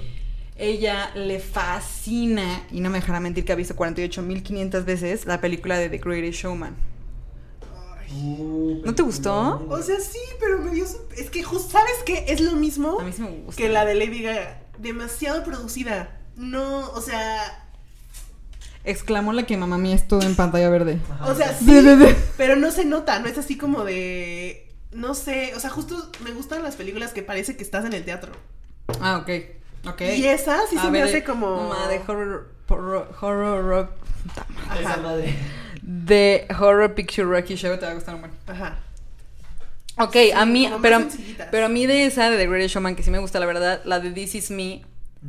[0.57, 5.77] Ella le fascina, y no me dejará mentir que ha visto 48.500 veces la película
[5.77, 6.75] de The Greatest Showman.
[7.99, 8.37] Ay.
[8.39, 9.65] Uh, ¿No te gustó?
[9.69, 10.85] O sea, sí, pero me dio.
[11.17, 12.25] Es que, justo, ¿sabes qué?
[12.29, 13.61] Es lo mismo A mí sí me gusta.
[13.61, 14.61] que la de Lady Gaga.
[14.77, 16.19] Demasiado producida.
[16.35, 17.64] No, o sea...
[18.85, 20.99] Exclamó la que mamá mía es todo en pantalla verde.
[21.09, 21.25] Ajá.
[21.25, 21.65] O sea, sí,
[22.37, 24.71] pero no se nota, no es así como de...
[24.91, 28.05] No sé, o sea, justo me gustan las películas que parece que estás en el
[28.05, 28.31] teatro.
[29.01, 29.29] Ah, ok.
[29.89, 30.01] Ok.
[30.01, 31.67] Y esa sí A se me hace como...
[31.67, 33.89] Mamá, de horror, horror, horror rock.
[34.79, 35.01] Esa Ajá.
[35.01, 35.35] madre.
[35.81, 38.33] De Horror Picture Rocky Show te va a gustar un buen.
[38.47, 38.79] Ajá.
[39.97, 41.07] Ok, a mí, pero,
[41.51, 43.81] pero a mí de esa de The Greatest Showman, que sí me gusta, la verdad,
[43.85, 44.81] la de This Is Me,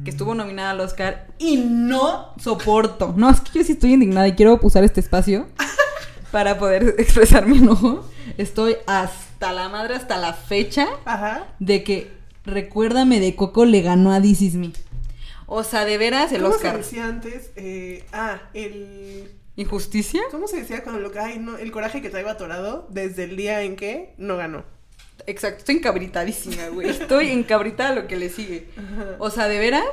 [0.04, 3.12] que estuvo nominada al Oscar, y no soporto.
[3.16, 5.46] No, es que yo sí estoy indignada y quiero usar este espacio
[6.30, 8.08] para poder expresar mi enojo.
[8.38, 11.46] Estoy hasta la madre, hasta la fecha, Ajá.
[11.58, 12.16] de que
[12.46, 14.70] Recuérdame de Coco le ganó a This Is Me.
[15.46, 16.72] O sea, de veras el ¿Cómo Oscar.
[16.74, 17.50] se decía antes?
[17.56, 19.32] Eh, ah, el...
[19.56, 20.22] ¿Injusticia?
[20.30, 21.18] ¿Cómo se decía cuando lo que...
[21.18, 24.64] Ay, no, el coraje que traigo atorado desde el día en que no ganó.
[25.26, 26.88] Exacto, estoy encabritadísima, güey.
[27.00, 28.68] Estoy encabritada a lo que le sigue.
[28.76, 29.16] Ajá.
[29.18, 29.84] O sea, de veras,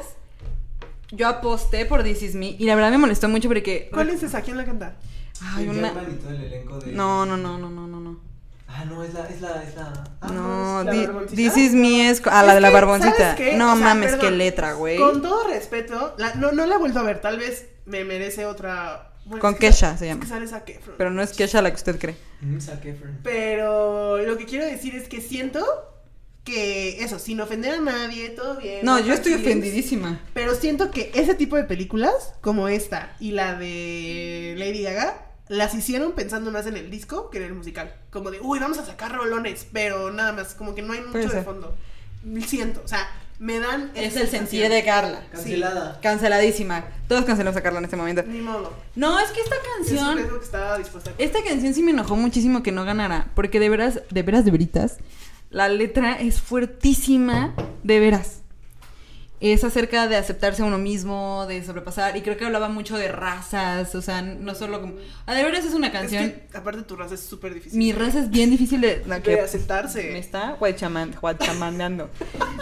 [1.11, 3.89] yo aposté por This Is Me y la verdad me molestó mucho porque.
[3.93, 4.41] ¿Cuál es esa?
[4.41, 4.95] ¿Quién la canta?
[5.41, 5.87] Ay, una.
[5.93, 6.91] Jackman y todo el elenco de...
[6.93, 8.19] No, no, no, no, no, no, no.
[8.67, 10.03] Ah, no, es la, es la, es la...
[10.21, 11.35] Ah, No, ¿la Thi- barboncita?
[11.35, 12.21] This Is Me es.
[12.25, 13.35] Ah, la Es de la barboncita.
[13.55, 14.97] No O sea, mames, qué letra, güey.
[14.97, 17.21] Con todo respeto, la- no, no la he vuelto a ver.
[17.21, 19.12] Tal vez me merece otra...
[19.25, 20.21] bueno, Con es que Kesha se es llama.
[20.21, 20.95] que sale Zac Efron.
[20.97, 22.15] Pero no es Kesha la que usted cree.
[22.41, 23.19] Mm, Zac Efron.
[23.23, 25.65] Pero lo que quiero decir es que siento
[26.43, 28.83] que eso, sin ofender a nadie, todo bien.
[28.83, 30.19] No, yo estoy ofendidísima.
[30.33, 35.73] Pero siento que ese tipo de películas, como esta y la de Lady Gaga, las
[35.73, 37.93] hicieron pensando más en el disco que en el musical.
[38.11, 41.11] Como de, uy, vamos a sacar rolones, pero nada más, como que no hay mucho
[41.13, 41.43] Puede de ser.
[41.45, 41.77] fondo.
[42.45, 43.09] Siento, o sea,
[43.39, 43.91] me dan.
[43.95, 45.21] Es el sencillo de Carla.
[45.31, 45.99] Cancelada.
[46.01, 46.85] Canceladísima.
[47.07, 48.23] Todos cancelamos a Carla en este momento.
[48.23, 48.73] Ni modo.
[48.95, 50.17] No, es que esta canción.
[50.17, 53.69] que estaba dispuesta a Esta canción sí me enojó muchísimo que no ganara, porque de
[53.69, 54.97] veras, de veras, de veritas,
[55.49, 57.53] la letra es fuertísima,
[57.83, 58.42] de veras.
[59.51, 63.09] Es acerca de aceptarse a uno mismo, de sobrepasar, y creo que hablaba mucho de
[63.09, 64.93] razas, o sea, no solo como...
[65.25, 66.31] Ah, de veras es una Es canción...
[66.31, 67.77] que, aparte, tu raza es súper difícil.
[67.77, 69.03] Mi raza es bien difícil de...
[69.05, 70.11] no, de que aceptarse.
[70.13, 72.09] me está guachaman- guachamandeando.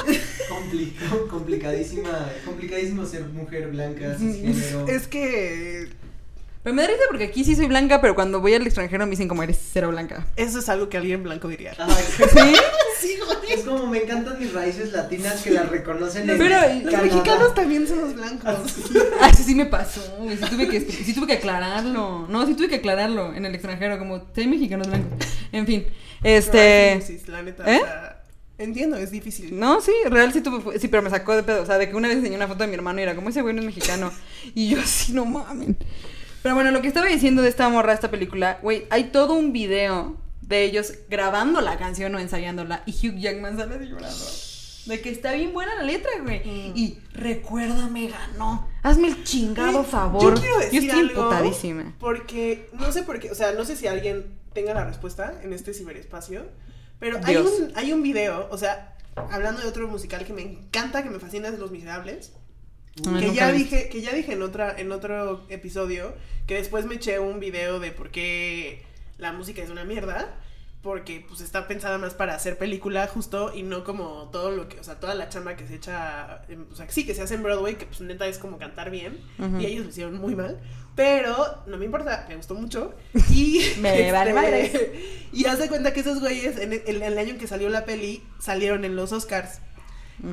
[0.49, 0.93] Compli-
[1.29, 4.87] complicadísima, complicadísimo ser mujer blanca, cisgénero.
[4.87, 5.87] Es que.
[6.63, 9.11] Pero me da risa porque aquí sí soy blanca, pero cuando voy al extranjero me
[9.11, 10.27] dicen como eres cero blanca.
[10.35, 11.73] Eso es algo que alguien blanco diría.
[11.79, 12.55] Ay, ¿Sí?
[12.99, 13.53] Sí, güey.
[13.53, 17.03] es como me encantan mis raíces latinas que las reconocen en Pero, Los Canadá.
[17.03, 18.55] mexicanos también somos blancos.
[19.21, 20.01] Ay, sí, sí me pasó.
[20.29, 22.27] Sí tuve, que, sí tuve que aclararlo.
[22.29, 25.27] No, sí tuve que aclararlo en el extranjero, como, hay mexicanos blancos.
[25.51, 25.87] En fin,
[26.21, 26.97] este...
[26.99, 27.77] No, sí, sí, la neta, ¿Eh?
[27.81, 28.21] o sea,
[28.59, 29.59] entiendo, es difícil.
[29.59, 31.63] No, sí, real sí tuve, sí, pero me sacó de pedo.
[31.63, 33.29] O sea, de que una vez enseñé una foto de mi hermano y era como
[33.29, 34.11] ese güey no es mexicano.
[34.53, 35.75] Y yo así, no mames.
[36.43, 39.53] Pero bueno, lo que estaba diciendo de esta morra, esta película, güey, hay todo un
[39.53, 44.25] video de ellos grabando la canción o ensayándola y Hugh Jackman sale llorando.
[44.85, 46.39] De que está bien buena la letra, güey.
[46.39, 46.73] Mm.
[46.75, 48.67] Y recuérdame, ganó.
[48.81, 50.35] Hazme el chingado favor.
[50.35, 51.93] Yo quiero decir estoy algo emputadísima.
[51.99, 55.53] Porque no sé por qué, o sea, no sé si alguien tenga la respuesta en
[55.53, 56.45] este ciberespacio,
[56.99, 57.51] pero hay Dios.
[57.59, 61.19] un, hay un video, o sea, hablando de otro musical que me encanta, que me
[61.19, 62.33] fascina, es Los Miserables.
[62.95, 66.13] Que ya dije, que ya dije en otra, en otro episodio,
[66.47, 68.83] que después me eché un video de por qué
[69.17, 70.37] la música es una mierda.
[70.83, 74.79] Porque pues está pensada más para hacer película justo y no como todo lo que,
[74.79, 77.35] o sea, toda la chamba que se echa, en- o sea, sí que se hace
[77.35, 79.19] en Broadway, que pues neta es como cantar bien.
[79.59, 80.59] Y ellos lo hicieron muy mal.
[80.95, 82.95] Pero no me importa, me gustó mucho.
[83.29, 83.59] Y.
[83.59, 84.71] este, Me vale madre.
[85.31, 87.69] Y haz de cuenta que esos güeyes, en el, en el año en que salió
[87.69, 89.59] la peli, salieron en los Oscars.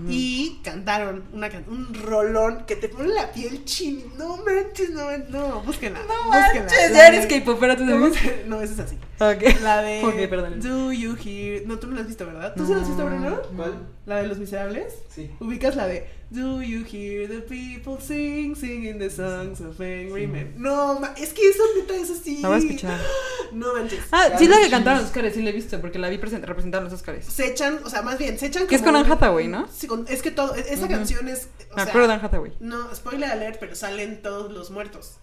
[0.09, 4.05] Y cantaron una can- un rolón que te pone la piel chin.
[4.19, 5.99] No manches, no, no, búsquenla.
[6.01, 6.61] No búsquenla.
[6.71, 8.43] manches, ya eres K-popera tú ¿Cómo también.
[8.47, 8.97] No, esa es así.
[9.21, 9.61] Ok.
[9.63, 10.05] La de.
[10.05, 10.61] Ok, perdón.
[10.61, 11.67] Do you hear.
[11.67, 12.53] No, tú no la has visto, ¿verdad?
[12.55, 13.41] ¿Tú sí la has visto, Bruno?
[13.57, 13.79] ¿Cuál?
[14.05, 14.95] La de los miserables.
[15.09, 15.31] Sí.
[15.41, 20.53] Ubicas la de Do you hear the people sing, singing the songs of angry men?
[20.59, 22.43] No, ma- es que eso neta es así.
[22.43, 22.99] La voy a escuchar.
[23.51, 24.01] No manches.
[24.13, 26.45] Ah, sí, la que cantaron los Oscars, sí la he visto, porque la vi present-
[26.45, 27.25] representar en los Oscars.
[27.25, 29.67] Se echan, o sea, más bien, se echan Que es con Anne Hathaway, ¿no?
[29.73, 31.49] Sí, es que todo, e- esa canción es.
[31.75, 32.53] Me acuerdo de Anne Hathaway.
[32.61, 35.17] No, spoiler alert, pero salen todos los muertos.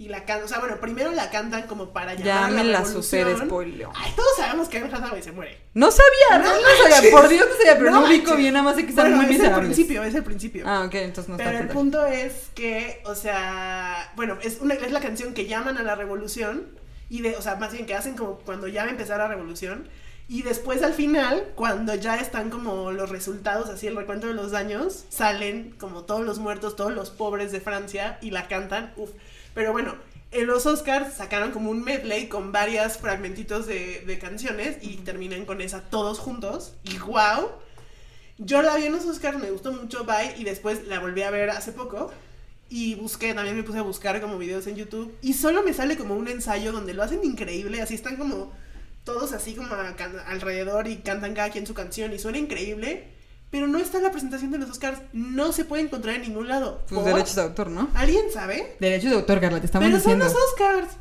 [0.00, 2.62] Y la cantan, o sea, bueno, primero la cantan como para llamar Ya a me
[2.62, 3.90] la la super spoileo.
[3.96, 5.58] Ay, todos sabemos que Anne Hathaway se muere.
[5.74, 8.64] No sabía, no, No sabía, por Dios no sabía, pero no, No ubico bien, nada
[8.64, 10.64] más sé que están Bueno, muy es el principio, es el principio.
[10.68, 14.74] Ah, ok, entonces no está Pero el punto es que, o sea, bueno, es, una,
[14.74, 16.68] es la canción que llaman a la revolución
[17.08, 19.26] y de, o sea, más bien que hacen como cuando ya va a empezar la
[19.26, 19.88] revolución
[20.28, 24.50] y después al final, cuando ya están como los resultados, así el recuento de los
[24.50, 29.10] daños, salen como todos los muertos, todos los pobres de Francia y la cantan, uff.
[29.58, 29.96] Pero bueno,
[30.30, 35.44] en los Oscars sacaron como un medley con varias fragmentitos de, de canciones y terminan
[35.46, 37.48] con esa todos juntos y wow.
[38.38, 41.30] Yo la vi en los Oscars, me gustó mucho, bye, y después la volví a
[41.32, 42.12] ver hace poco.
[42.70, 45.12] Y busqué, también me puse a buscar como videos en YouTube.
[45.22, 48.52] Y solo me sale como un ensayo donde lo hacen increíble, así están como
[49.02, 49.96] todos así como a-
[50.28, 53.08] alrededor y cantan cada quien su canción y suena increíble.
[53.50, 56.48] Pero no está en la presentación de los Oscars, no se puede encontrar en ningún
[56.48, 56.82] lado.
[56.88, 57.10] Pues ¿Por?
[57.12, 57.88] derechos de autor, ¿no?
[57.94, 58.76] ¿Alguien sabe?
[58.78, 60.26] Derechos de autor, Carla, te estamos Pero diciendo.
[60.28, 60.96] son los Oscars.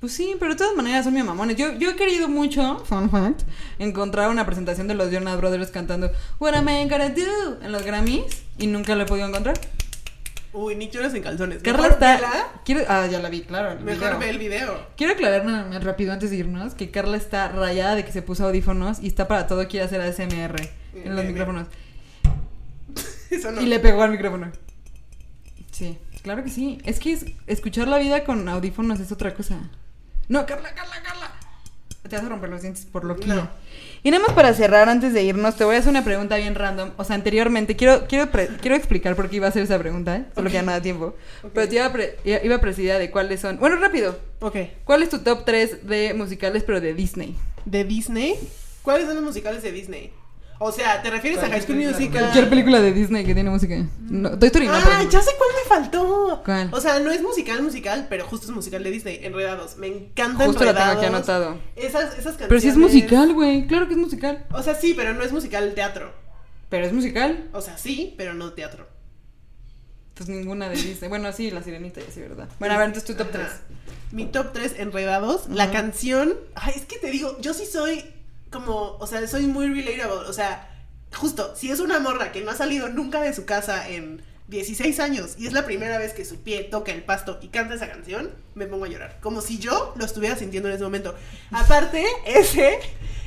[0.00, 1.56] Pues sí, pero de todas maneras son mi mamones.
[1.56, 3.42] Yo, yo he querido mucho, fun fact,
[3.78, 7.82] encontrar una presentación de los Jonas Brothers cantando What am I gonna do en los
[7.82, 9.58] Grammys y nunca lo he podido encontrar.
[10.52, 11.62] Uy, Nick Jonas en calzones.
[11.62, 12.20] Carla está.
[12.64, 12.82] Quiero...
[12.88, 13.72] Ah, ya la vi, claro.
[13.72, 14.18] el mejor video.
[14.18, 14.86] ve el video.
[14.96, 18.22] Quiero aclarar nada más rápido antes de irnos que Carla está rayada de que se
[18.22, 20.56] puso audífonos y está para todo, quiere hacer ASMR
[20.94, 21.68] en los micrófonos.
[23.30, 23.60] Eso no.
[23.60, 24.50] Y le pegó al micrófono.
[25.70, 26.78] Sí, claro que sí.
[26.84, 29.58] Es que es- escuchar la vida con audífonos es otra cosa.
[30.28, 31.32] No, Carla, Carla, Carla.
[32.08, 33.26] Te vas a romper los dientes por lo que.
[33.26, 33.48] No.
[34.04, 36.54] Y nada más para cerrar, antes de irnos, te voy a hacer una pregunta bien
[36.54, 36.92] random.
[36.96, 40.24] O sea, anteriormente, quiero, quiero, quiero explicar por qué iba a hacer esa pregunta, ¿eh?
[40.34, 41.16] Solo que ya no da tiempo.
[41.52, 43.58] Pero te iba a, pre- iba de cuáles son.
[43.58, 44.16] Bueno, rápido.
[44.40, 44.56] Ok.
[44.84, 47.36] ¿Cuál es tu top 3 de musicales, pero de Disney?
[47.64, 48.36] ¿De Disney?
[48.82, 50.12] ¿Cuáles son los musicales de Disney?
[50.58, 51.76] O sea, ¿te refieres a ¿Cuál High School?
[51.78, 52.20] Musical?
[52.22, 53.76] Cualquier película de Disney que tiene música.
[54.00, 56.42] No, Toy Story no, Ah, ya sé cuál me faltó.
[56.44, 56.70] ¿Cuál?
[56.72, 59.76] O sea, no es musical, musical, pero justo es musical de Disney, Enredados.
[59.76, 60.96] Me encanta Justo la tengo Enredados.
[60.96, 61.58] aquí anotado.
[61.76, 62.48] Esas, esas canciones.
[62.48, 63.66] Pero si es musical, güey.
[63.66, 64.46] Claro que es musical.
[64.52, 66.10] O sea, sí, pero no es musical teatro.
[66.70, 67.48] Pero es musical.
[67.52, 68.88] O sea, sí, pero no teatro.
[70.14, 71.10] Pues ninguna de Disney.
[71.10, 72.48] Bueno, sí, la sirenita, ya sí, ¿verdad?
[72.58, 73.46] Bueno, a ver, entonces tu top 3.
[73.46, 73.58] Ajá.
[74.12, 75.48] Mi top 3, Enredados.
[75.50, 76.34] La canción.
[76.54, 78.02] Ay, es que te digo, yo sí soy
[78.50, 78.96] como.
[78.98, 80.28] O sea, soy muy relatable.
[80.28, 80.68] O sea,
[81.14, 85.00] justo, si es una morra que no ha salido nunca de su casa en 16
[85.00, 87.88] años y es la primera vez que su pie toca el pasto y canta esa
[87.88, 89.18] canción, me pongo a llorar.
[89.20, 91.14] Como si yo lo estuviera sintiendo en ese momento.
[91.50, 92.78] Aparte, ese.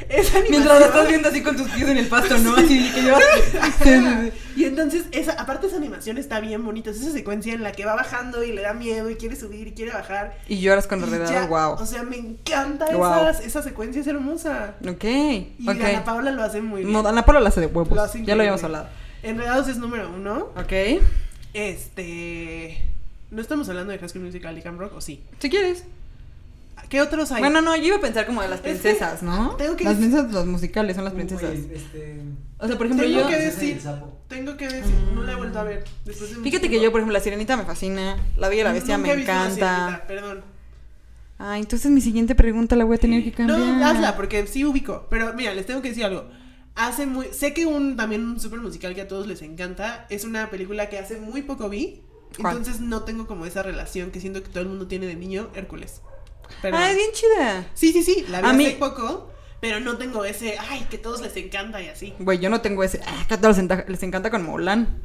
[0.07, 0.45] Esa animación.
[0.49, 2.55] Mientras lo estás viendo así con tus pies en el pasto, ¿no?
[2.55, 3.17] Así que yo.
[4.55, 6.89] Y entonces, esa, aparte esa animación está bien bonita.
[6.89, 9.67] Es esa secuencia en la que va bajando y le da miedo y quiere subir
[9.67, 10.38] y quiere bajar.
[10.49, 11.82] Y lloras con Y ya, enredado, wow.
[11.82, 13.05] O sea, me encanta Wow.
[13.30, 14.76] esas, esa secuencia, es hermosa.
[14.86, 15.82] Ok, Y ok.
[15.82, 16.91] Ana Paula lo hace muy bien.
[16.91, 17.97] No, Ana Paula la hace de Lo huevos.
[17.99, 18.88] hace Ya lo habíamos hablado.
[19.24, 20.49] Enredados es número uno.
[20.55, 21.01] Ok.
[21.53, 22.84] Este.
[23.32, 25.22] ¿No estamos hablando de High School Musical y Camp Rock o sí?
[25.39, 25.84] Si quieres.
[26.89, 27.41] ¿Qué otros hay?
[27.41, 29.55] Bueno, no, yo iba a pensar como de las princesas, ¿no?
[29.57, 31.51] tengo que Las princesas, los musicales son las princesas.
[31.51, 32.22] Uy, este,
[32.57, 33.28] O sea, por ejemplo, Tengo yo.
[33.28, 33.80] que decir-.
[34.28, 35.84] Tengo que decir, no la he vuelto a ver.
[36.05, 38.17] Después de Fíjate que yo, por ejemplo, la sirenita me fascina.
[38.38, 39.76] La bella y la bestia Nunca me he visto La encanta.
[39.86, 40.41] Sirenita, perdón.
[41.38, 43.59] Ay, entonces mi siguiente pregunta la voy a tener que cambiar.
[43.59, 45.05] No, hazla, porque sí ubico.
[45.11, 46.26] Pero mira, les tengo que decir algo.
[46.80, 47.27] Hace muy.
[47.34, 50.05] Sé que un también un super musical que a todos les encanta.
[50.09, 52.01] Es una película que hace muy poco vi.
[52.39, 52.57] ¿Cuál?
[52.57, 55.49] Entonces no tengo como esa relación que siento que todo el mundo tiene de niño,
[55.55, 56.01] Hércules.
[56.61, 57.67] Pero, Ah, es bien chida.
[57.73, 59.30] Sí, sí, sí, la vi A hace mí- poco.
[59.59, 62.13] Pero no tengo ese, ay, que a todos les encanta y así.
[62.19, 63.01] Güey, yo no tengo ese.
[63.05, 65.01] Ah, que a todos les, encanta con Mulan.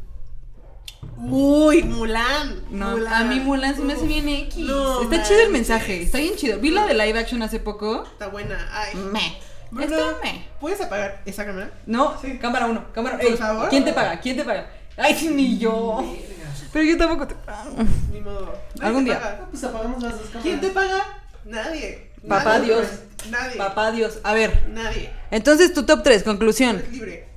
[1.18, 2.62] Uy, Mulan.
[2.70, 4.58] No, a mí Mulan se me hace bien X.
[4.64, 6.58] no está chido el mensaje, está bien chido.
[6.60, 8.04] Vi la de live action hace poco.
[8.04, 8.68] Está buena.
[8.70, 8.94] Ay.
[9.12, 9.38] Me.
[9.74, 10.02] Bruno.
[10.60, 11.70] ¿Puedes apagar esa cámara?
[11.86, 13.68] No, cámara uno, cámara Por Ey, favor.
[13.68, 14.20] ¿Quién te paga?
[14.20, 14.70] ¿Quién te paga?
[14.96, 16.04] Ay, ni yo.
[16.72, 17.76] Pero yo tampoco te pago.
[18.12, 18.52] Ni modo.
[18.76, 19.20] Nadie Algún te día.
[19.20, 19.46] paga.
[19.50, 20.42] Pues apagamos las dos cámaras.
[20.42, 21.04] ¿Quién te paga?
[21.44, 22.10] Nadie.
[22.28, 22.64] Papá Nadie.
[22.66, 22.86] Dios.
[23.30, 23.56] Nadie.
[23.56, 24.18] Papá Dios.
[24.22, 25.10] A ver, Nadie.
[25.30, 26.76] entonces tu top 3, conclusión.
[26.76, 27.28] Eres libre.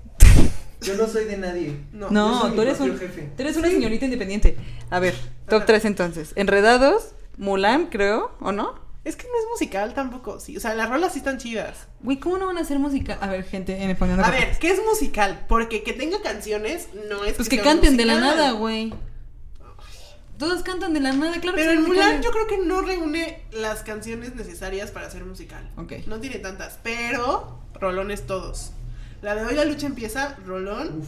[0.81, 1.75] Yo no soy de nadie.
[1.91, 2.07] No.
[2.07, 3.29] yo No, soy mi tú eres propio un jefe.
[3.35, 4.57] tú eres una señorita independiente.
[4.91, 5.15] A ver,
[5.49, 5.65] top Ajá.
[5.65, 6.33] 3 entonces.
[6.35, 8.75] Enredados, Mulan, creo, ¿o no?
[9.08, 10.58] Es que no es musical tampoco, sí.
[10.58, 11.88] O sea, las rolas sí están chidas.
[12.01, 13.18] Güey, ¿cómo no van a hacer música?
[13.22, 15.45] A ver, gente, en poniendo A ver, ¿qué es musical?
[15.47, 18.36] Porque que tenga canciones no es Pues que canten de la musical.
[18.38, 18.93] nada, güey.
[20.38, 22.82] Todos cantan de la nada, claro que Pero son en Mulan yo creo que no
[22.82, 25.72] reúne las canciones necesarias para ser musical.
[25.78, 25.93] Ok.
[26.05, 28.72] No tiene tantas, pero rolones todos.
[29.22, 30.99] La de Hoy la lucha empieza, rolón.
[30.99, 31.08] Uf.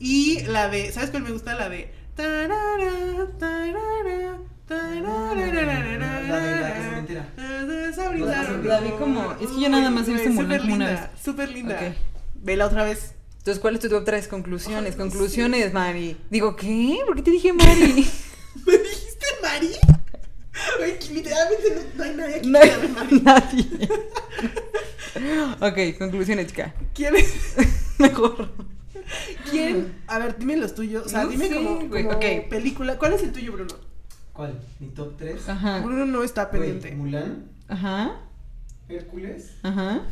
[0.00, 1.54] Y la de, ¿sabes cuál me gusta?
[1.54, 1.94] La de...
[2.16, 4.38] tarara, tarara,
[8.64, 11.22] La vi como- es que yo nada más he visto Mulan como una linda, vez.
[11.24, 11.74] Súper linda.
[11.74, 11.96] Ok.
[12.42, 13.14] Vela otra vez.
[13.38, 14.28] Entonces, ¿cuál es tu top 3?
[14.28, 16.16] Conclusiones, no conclusiones, Mari.
[16.28, 16.98] Digo, ¿qué?
[17.06, 18.06] ¿Por qué te dije Mari?
[18.66, 19.70] ¿Me dijiste Mari?
[21.00, 23.20] Que literalmente no, hay nadie aquí No que Mari.
[23.22, 23.88] nadie.
[25.94, 26.74] ok, conclusiones, chica.
[26.94, 27.54] ¿Quién es?
[27.98, 28.50] Mejor.
[29.50, 29.94] ¿Quién?
[30.08, 31.06] A ver, dime los tuyos.
[31.06, 32.24] O sea, No dime sé, como, como ok.
[32.50, 32.98] película.
[32.98, 33.74] ¿Cuál es el tuyo, Bruno?
[34.38, 34.56] ¿Cuál?
[34.78, 35.48] ¿Mi top 3?
[35.48, 35.80] Ajá.
[35.80, 36.92] Bruno no está pendiente.
[36.94, 38.20] Mulan, Ajá.
[38.88, 40.02] Hércules Ajá.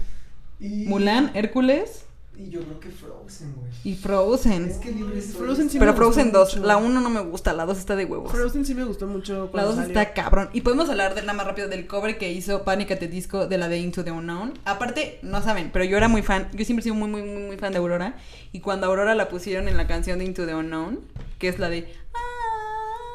[0.59, 0.87] y...
[0.89, 2.07] Mulan, Hércules
[2.37, 3.71] Y yo creo que Frozen, güey.
[3.85, 4.65] y Frozen.
[4.65, 5.33] Es que libre soy.
[5.47, 6.67] Frozen sí Pero me Frozen 2, mucho.
[6.67, 8.33] la 1 no me gusta, la 2 está de huevos.
[8.33, 9.45] Frozen sí me gustó mucho.
[9.45, 10.01] La cuando 2 salió.
[10.01, 10.51] está cabrón.
[10.53, 13.47] Y podemos hablar de nada más rápido del cover que hizo Panic at the Disco
[13.47, 14.55] de la de Into the Unknown.
[14.65, 16.49] Aparte, no saben, pero yo era muy fan.
[16.53, 18.17] Yo siempre he sido muy, muy, muy, muy fan de Aurora.
[18.51, 20.99] Y cuando Aurora la pusieron en la canción de Into the Unknown,
[21.39, 21.87] que es la de.
[22.13, 22.19] "Ah",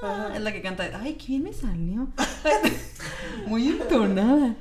[0.01, 0.35] Ajá.
[0.35, 0.89] es la que canta.
[1.01, 2.07] Ay, qué bien me salió.
[3.47, 4.55] muy entonada.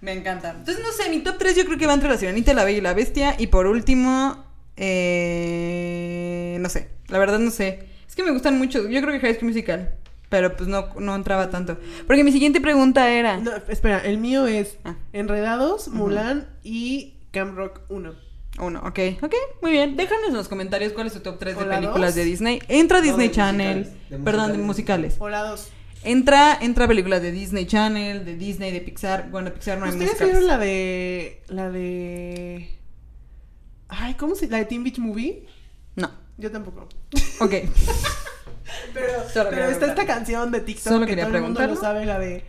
[0.00, 0.50] Me encanta.
[0.50, 2.78] Entonces, no sé, mi top 3 yo creo que va entre la Sirenita, la Bella
[2.78, 3.36] y la Bestia.
[3.38, 4.44] Y por último,
[4.76, 6.88] eh, no sé.
[7.08, 7.86] La verdad no sé.
[8.08, 8.88] Es que me gustan mucho.
[8.88, 9.94] Yo creo que High School Musical.
[10.28, 11.78] Pero pues no, no entraba tanto.
[12.06, 13.36] Porque mi siguiente pregunta era.
[13.36, 14.94] No, espera, el mío es Ah.
[15.12, 18.14] Enredados, Mulan y Camp Rock 1.
[18.58, 19.96] Uno, ok, ok, muy bien.
[19.96, 22.14] Déjanos en los comentarios cuál es tu top 3 de ¿O la películas dos?
[22.16, 22.60] de Disney.
[22.68, 23.78] Entra a Disney Channel.
[23.78, 25.12] musicales, de Perdón, de musicales.
[25.12, 25.16] musicales.
[25.20, 25.68] O la 2.
[26.04, 29.30] Entra, entra películas de Disney Channel, de Disney, de Pixar.
[29.30, 31.42] Bueno, de Pixar no hay ¿Ustedes vieron la de.
[31.48, 32.68] La de.
[33.88, 34.48] Ay, ¿cómo se.?
[34.48, 35.46] La de Teen Beach Movie?
[35.96, 36.10] No.
[36.38, 36.88] Yo tampoco.
[37.40, 37.50] Ok.
[38.94, 42.18] Pero, está esta canción de TikTok Solo que quería todo el mundo lo sabe, la
[42.18, 42.44] de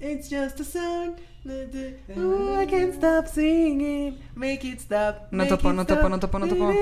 [0.00, 1.16] It's just a song.
[1.46, 4.18] Oh, I can't stop singing.
[4.34, 5.30] Make it stop.
[5.30, 5.98] No topo, it no stop.
[5.98, 6.72] topo, no topo, no topo.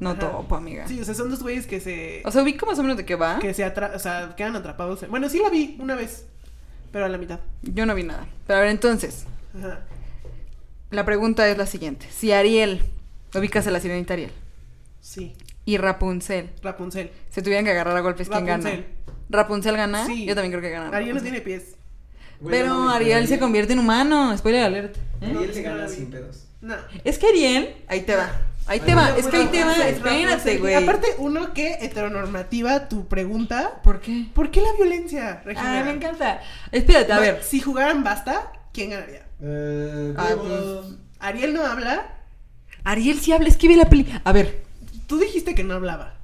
[0.00, 0.88] No topo, amiga.
[0.88, 2.22] Sí, o sea, son dos güeyes que se.
[2.24, 3.38] O sea, ubico más o menos de qué va.
[3.38, 5.02] que se atra o sea, quedan atrapados.
[5.04, 6.26] en- Bueno, sí la vi una vez,
[6.90, 7.38] pero a la mitad.
[7.62, 8.26] Yo no vi nada.
[8.46, 9.26] Pero a ver, entonces,
[9.56, 9.80] Ajá.
[10.90, 12.06] la pregunta es la siguiente.
[12.10, 12.82] Si Ariel,
[13.34, 14.32] ubicas a la sirenita Ariel,
[15.00, 17.12] Sí, y Rapunzel Rapunzel.
[17.30, 18.64] se tuvieran que agarrar a golpes, ¿quién gana?
[18.68, 18.86] Rapunzel.
[19.28, 20.06] ¿Rapunzel gana?
[20.06, 20.24] Sí.
[20.26, 20.88] Yo también creo que gana.
[20.88, 21.22] Ariel no Rapunzel.
[21.22, 21.76] tiene pies.
[22.40, 24.36] Güey, Pero no Ariel se convierte en humano.
[24.36, 24.96] Spoiler alert.
[25.20, 25.26] ¿eh?
[25.26, 26.44] Ariel le gana sin pedos.
[26.60, 26.74] No.
[27.04, 28.30] Es que Ariel, ahí te va.
[28.66, 29.16] Ahí te va.
[29.16, 29.74] Es que ahí te va.
[29.88, 30.74] Espérate, güey.
[30.74, 33.80] Aparte, uno que heteronormativa, tu pregunta.
[33.84, 34.26] ¿Por qué?
[34.34, 35.80] ¿Por qué la violencia, Regina?
[35.80, 36.40] Ah, me encanta.
[36.72, 37.42] Espérate, a ver.
[37.44, 39.22] Si jugaran basta, ¿quién ganaría?
[39.40, 40.96] Eh, Ah, huevos.
[41.20, 42.08] Ariel no habla.
[42.82, 44.06] Ariel sí habla, es que ve la peli.
[44.24, 44.62] A ver.
[45.06, 46.15] Tú dijiste que no hablaba.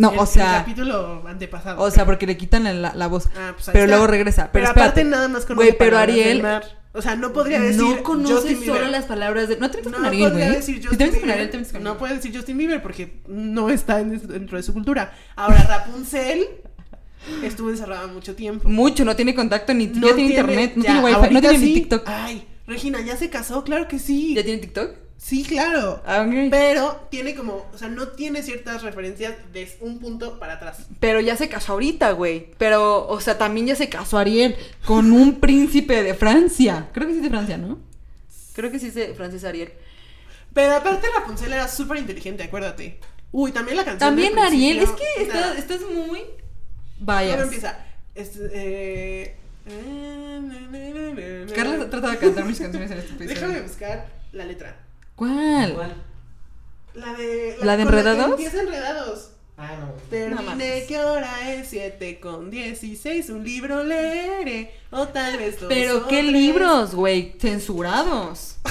[0.00, 0.52] No, El- o El sea.
[0.58, 1.82] capítulo antepasado.
[1.82, 3.28] O sea, porque le quitan la, la voz.
[3.36, 3.86] Ah, pues pero está.
[3.96, 4.50] luego regresa.
[4.52, 6.44] Pero, aparte nada más conoce Güey, pero Ariel.
[6.92, 9.56] O sea, no podría decir no conoce solo las palabras de.
[9.58, 10.56] No te metas No con Ariel, podría güey.
[10.56, 11.30] decir Si Justin te con Bieber.
[11.32, 14.62] Ariel, te metes con No puede decir Justin Bieber porque no está en- dentro de
[14.64, 15.12] su cultura.
[15.36, 16.46] Ahora, Rapunzel
[17.44, 18.68] estuvo encerrada mucho tiempo.
[18.68, 21.74] Mucho, no tiene contacto ni ya tiene internet, no tiene wifi, no tiene ni.
[21.74, 22.02] TikTok.
[22.06, 23.62] Ay, Regina, ¿ya se casó?
[23.64, 24.34] Claro que sí.
[24.34, 24.90] ¿Ya tiene TikTok?
[25.22, 26.02] Sí, claro.
[26.06, 26.26] Ah.
[26.50, 30.86] Pero tiene como, o sea, no tiene ciertas referencias de un punto para atrás.
[30.98, 32.48] Pero ya se casó ahorita, güey.
[32.56, 34.56] Pero, o sea, también ya se casó Ariel
[34.86, 36.88] con un príncipe de Francia.
[36.94, 37.78] Creo que sí es de Francia, ¿no?
[38.54, 39.72] Creo que sí es de Francia Ariel.
[40.54, 42.98] Pero aparte Rapunzel era súper inteligente, acuérdate.
[43.30, 43.98] Uy, también la canción.
[44.00, 46.20] También Ariel, es que estás, estás muy...
[46.20, 47.40] ¿Cómo Vaya.
[47.40, 47.78] empieza?
[48.14, 49.36] Este, eh...
[51.54, 53.34] Carla trata de cantar mis canciones en este episodio.
[53.34, 54.89] Déjame buscar la letra.
[55.20, 55.74] ¿Cuál?
[55.74, 55.94] ¿Cuál?
[56.94, 57.56] La de.
[57.62, 58.30] ¿La de con que Enredados?
[58.30, 59.30] Empieza enredados.
[59.58, 59.92] Ah, no.
[60.08, 66.08] Terminé que hora es 7 con 16, un libro leeré, o tal vez dos Pero
[66.08, 66.32] qué tres.
[66.32, 68.56] libros, güey, censurados.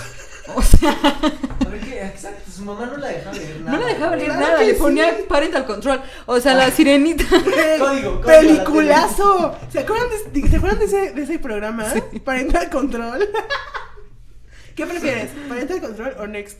[0.55, 3.77] O sea, A ver qué, exacto, su mamá no la dejaba leer nada.
[3.77, 4.79] no le dejaba leer nada, le sí.
[4.79, 6.01] ponía parental control.
[6.25, 7.23] O sea, la sirenita.
[7.29, 9.55] Código, código, ¡Peliculazo!
[9.71, 11.85] ¿Se acuerdan de, ¿se acuerdan de ese, de ese programa?
[12.25, 13.29] Parental Control.
[14.79, 15.29] ¿Qué prefieres?
[15.49, 16.57] ¿Parental Control o Next?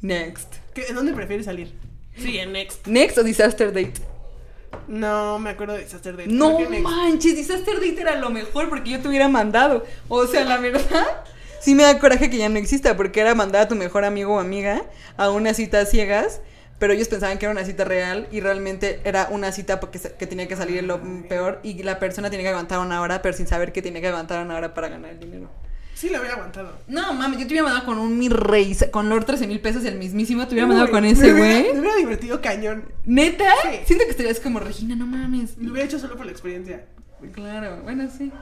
[0.00, 0.54] Next.
[0.74, 1.72] ¿Qué- ¿En dónde prefieres salir?
[2.16, 2.86] Sí, en Next.
[2.88, 3.92] Next o Disaster Date.
[4.88, 6.28] No, me acuerdo de Disaster Date.
[6.30, 9.84] No manches, Disaster Date era lo mejor porque yo te hubiera mandado.
[10.08, 11.06] O sea, la verdad,
[11.60, 14.34] sí me da coraje que ya no exista porque era mandar a tu mejor amigo
[14.34, 14.82] o amiga
[15.16, 16.40] a una cita a ciegas.
[16.80, 20.26] Pero ellos pensaban que era una cita real y realmente era una cita porque que
[20.26, 20.98] tenía que salir lo
[21.28, 24.08] peor y la persona tenía que aguantar una hora, pero sin saber que tenía que
[24.08, 25.50] aguantar una hora para ganar el dinero.
[26.00, 26.72] Sí, lo hubiera aguantado.
[26.88, 29.84] No, mames, yo te hubiera mandado con un mi rey, con Lord 13 mil pesos
[29.84, 31.74] y el mismísimo, te hubiera mandado con ese güey.
[31.74, 32.84] Me hubiera divertido cañón.
[33.04, 33.44] ¿Neta?
[33.64, 33.80] Sí.
[33.84, 35.58] Siento que estarías como Regina, no mames.
[35.58, 36.86] Lo hubiera hecho solo por la experiencia.
[37.34, 38.32] Claro, bueno, sí.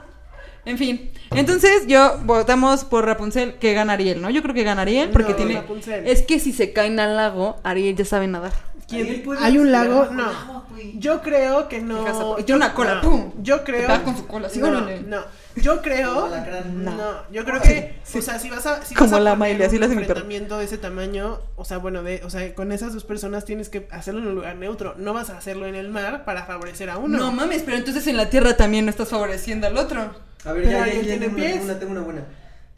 [0.63, 4.29] En fin, entonces yo votamos por Rapunzel que gana Ariel, ¿no?
[4.29, 5.53] Yo creo que gana Ariel porque No, tiene...
[5.55, 6.07] Rapunzel.
[6.07, 8.53] Es que si se caen al lago, Ariel ya sabe nadar.
[8.87, 10.07] ¿Quién- ¿Hay un lago?
[10.11, 10.59] No.
[10.95, 12.35] Yo creo que no.
[12.37, 13.01] Tiene una cola, no.
[13.01, 13.31] ¡pum!
[13.41, 13.81] Yo creo.
[13.87, 15.23] Pega con su cola, así, no, no.
[15.61, 16.29] Yo creo.
[16.73, 17.95] No, yo creo que.
[18.15, 18.83] O sea, si vas a.
[18.83, 19.91] Si Como vas a la Miley, así perro.
[19.91, 23.69] enfrentamiento de ese tamaño, o sea, bueno, de, o sea, con esas dos personas tienes
[23.69, 24.95] que hacerlo en un lugar neutro.
[24.97, 27.17] No vas a hacerlo en el mar para favorecer a uno.
[27.17, 29.99] No mames, pero entonces en la tierra también no estás favoreciendo al otro.
[30.45, 32.23] A ver, Pero ya, ya, tiene tengo una, tengo una, tengo una buena.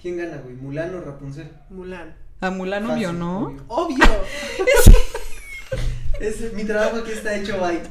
[0.01, 0.55] ¿Quién gana, güey?
[0.55, 1.51] ¿Mulan o Rapunzel?
[1.69, 2.15] Mulan.
[2.39, 3.39] A Mulan Fácil, obvio, ¿no?
[3.45, 3.63] obvio.
[3.67, 4.05] Obvio.
[6.19, 7.81] Es, mi trabajo aquí está hecho, bye.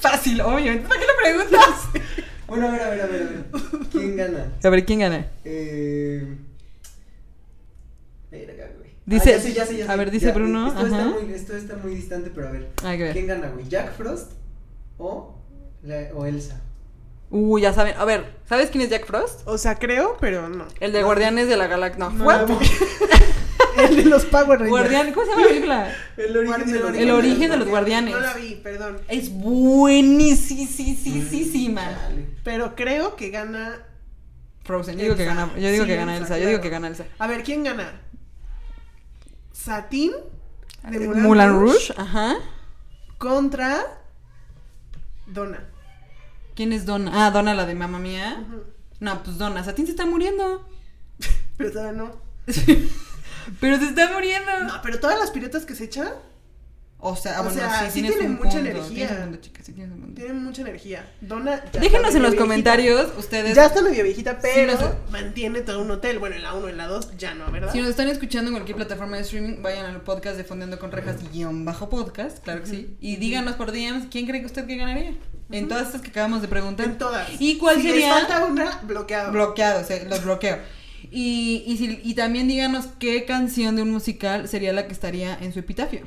[0.00, 0.82] Fácil, obvio.
[0.82, 1.68] ¿Para qué lo preguntas?
[2.50, 3.44] Bueno, a ver, a ver, a ver, a ver.
[3.92, 4.52] ¿Quién gana?
[4.62, 5.26] A ver, ¿quién gana?
[5.44, 6.36] Eh.
[8.30, 8.90] Verga, güey.
[9.06, 9.92] Dice- Ah, ya sé, ya sé, ya sé.
[9.92, 12.68] a ver, dice Ya, Bruno, Esto está, muy, esto está muy distante, pero a ver.
[12.84, 13.12] Hay que ver.
[13.12, 13.68] ¿Quién gana, güey?
[13.68, 14.32] ¿Jack Frost
[14.98, 15.34] o,
[15.82, 16.60] la- o Elsa?
[17.30, 17.94] Uy, ya saben.
[17.96, 19.46] A ver, ¿sabes quién es Jack Frost?
[19.46, 20.66] O sea, creo, pero no.
[20.80, 22.04] El de Guardianes de la Galaxia.
[22.08, 22.58] No, No, no.
[23.88, 24.70] El de los Power Rangers.
[24.70, 25.94] Guardián, ¿cómo se llama la película?
[26.16, 28.14] El origen de los El origen de los guardianes.
[28.14, 28.98] No la vi, perdón.
[29.08, 30.78] Es buenísima.
[32.44, 33.86] Pero creo que gana.
[34.64, 36.68] Frozen, yo digo que gana, yo digo Sí, que gana Elsa, Elsa, yo digo que
[36.68, 37.06] gana Elsa.
[37.18, 38.00] A ver, ¿quién gana?
[39.52, 40.12] Satín
[40.88, 42.36] de Mulan, Mulan, Rouge, Rouge ajá.
[43.18, 43.82] contra
[45.26, 45.64] Donna.
[46.54, 47.10] ¿Quién es Donna?
[47.14, 48.44] Ah, Donna la de mamá mía.
[49.00, 50.68] No, pues Donna, Satín se está muriendo.
[51.56, 52.12] Pero todavía no.
[53.60, 54.50] Pero se está muriendo.
[54.64, 56.12] No, pero todas las piruetas que se echan
[56.98, 58.88] O sea, O bueno, sea, sí, sí tienen mucha energía.
[58.88, 61.10] tienes un punto, chica, sí tienes tienen mucha energía.
[61.20, 66.18] Donna Déjenos en los comentarios ustedes Ya está medio viejita, pero mantiene todo un hotel.
[66.18, 67.72] Bueno, en la 1 en la 2 ya no, ¿verdad?
[67.72, 70.92] Si nos están escuchando en cualquier plataforma de streaming, vayan al podcast de Fondeando con
[70.92, 72.96] Rejas guion bajo podcast, claro que sí.
[73.00, 75.14] Y díganos por DMs quién cree que usted que ganaría.
[75.50, 76.86] En todas estas que acabamos de preguntar.
[76.86, 77.28] En todas.
[77.40, 78.14] ¿Y cuál si sería?
[78.14, 79.32] les falta una, bloqueado.
[79.32, 80.58] Bloqueado, o sea, los bloqueo.
[81.10, 85.36] Y, y, si- y también díganos qué canción de un musical sería la que estaría
[85.40, 86.02] en su epitafio.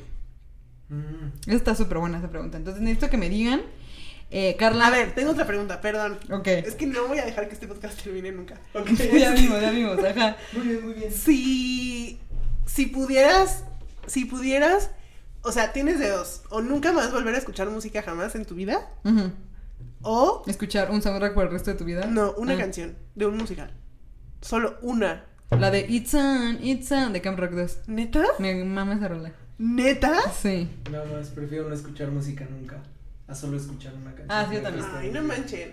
[0.88, 1.26] Mm.
[1.46, 2.56] Esa Está súper buena esa pregunta.
[2.58, 3.60] Entonces necesito que me digan.
[4.30, 4.86] Eh, Carla.
[4.86, 6.18] A ver, tengo otra pregunta, perdón.
[6.30, 6.46] Ok.
[6.48, 8.58] Es que no voy a dejar que este podcast termine nunca.
[9.12, 10.36] Ya vimos, ya vimos, ajá.
[10.54, 11.12] Muy bien, muy bien.
[11.12, 12.18] Si,
[12.66, 13.62] si pudieras,
[14.06, 14.90] si pudieras,
[15.42, 18.54] o sea, tienes de dos, o nunca más volver a escuchar música jamás en tu
[18.54, 18.88] vida,
[20.02, 22.06] o Escuchar un soundtrack por el resto de tu vida.
[22.06, 22.58] no, una Ah.
[22.58, 23.70] canción de un musical.
[24.44, 25.24] Solo una.
[25.58, 27.78] La de It's On, It's On de Camp Rock 2.
[27.86, 28.24] ¿Neta?
[28.38, 29.32] Me mama esa rola.
[29.56, 30.30] ¿Neta?
[30.32, 30.68] Sí.
[30.90, 32.82] Nada más, prefiero no escuchar música nunca.
[33.26, 34.28] A solo escuchar una canción.
[34.30, 34.86] Ah, sí, yo también.
[34.94, 35.72] Ay, no manchen.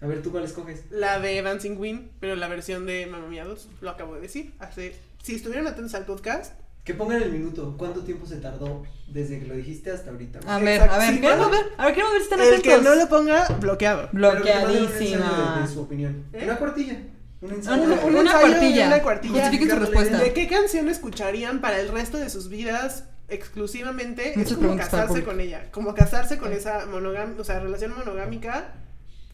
[0.00, 0.84] A ver, ¿tú cuál escoges?
[0.90, 4.54] La de Dancing Queen, pero la versión de Mamma Mia 2, lo acabo de decir.
[4.60, 6.54] Hace, si estuvieran atentos al podcast,
[6.84, 7.74] Que pongan el minuto.
[7.76, 10.38] ¿Cuánto tiempo se tardó desde que lo dijiste hasta ahorita?
[10.46, 11.32] A ver, Exacto, a ver, sí, ver.
[11.76, 12.94] A ver, queremos ver si están el que atentos.
[12.96, 14.10] no lo ponga, bloqueado.
[14.10, 15.56] Que Bloqueadísima.
[15.56, 16.24] De, de su opinión.
[16.32, 16.44] ¿Eh?
[16.44, 16.96] Una cuartilla.
[17.40, 17.82] Un ensayo.
[17.82, 18.86] una, cuartilla.
[18.86, 19.48] una cuartilla.
[19.48, 20.16] Justifiquen su.
[20.16, 24.32] ¿De qué canción escucharían para el resto de sus vidas exclusivamente?
[24.36, 25.70] Muchas es como casarse con ella.
[25.70, 28.74] Como casarse con esa monogam o sea, relación monogámica,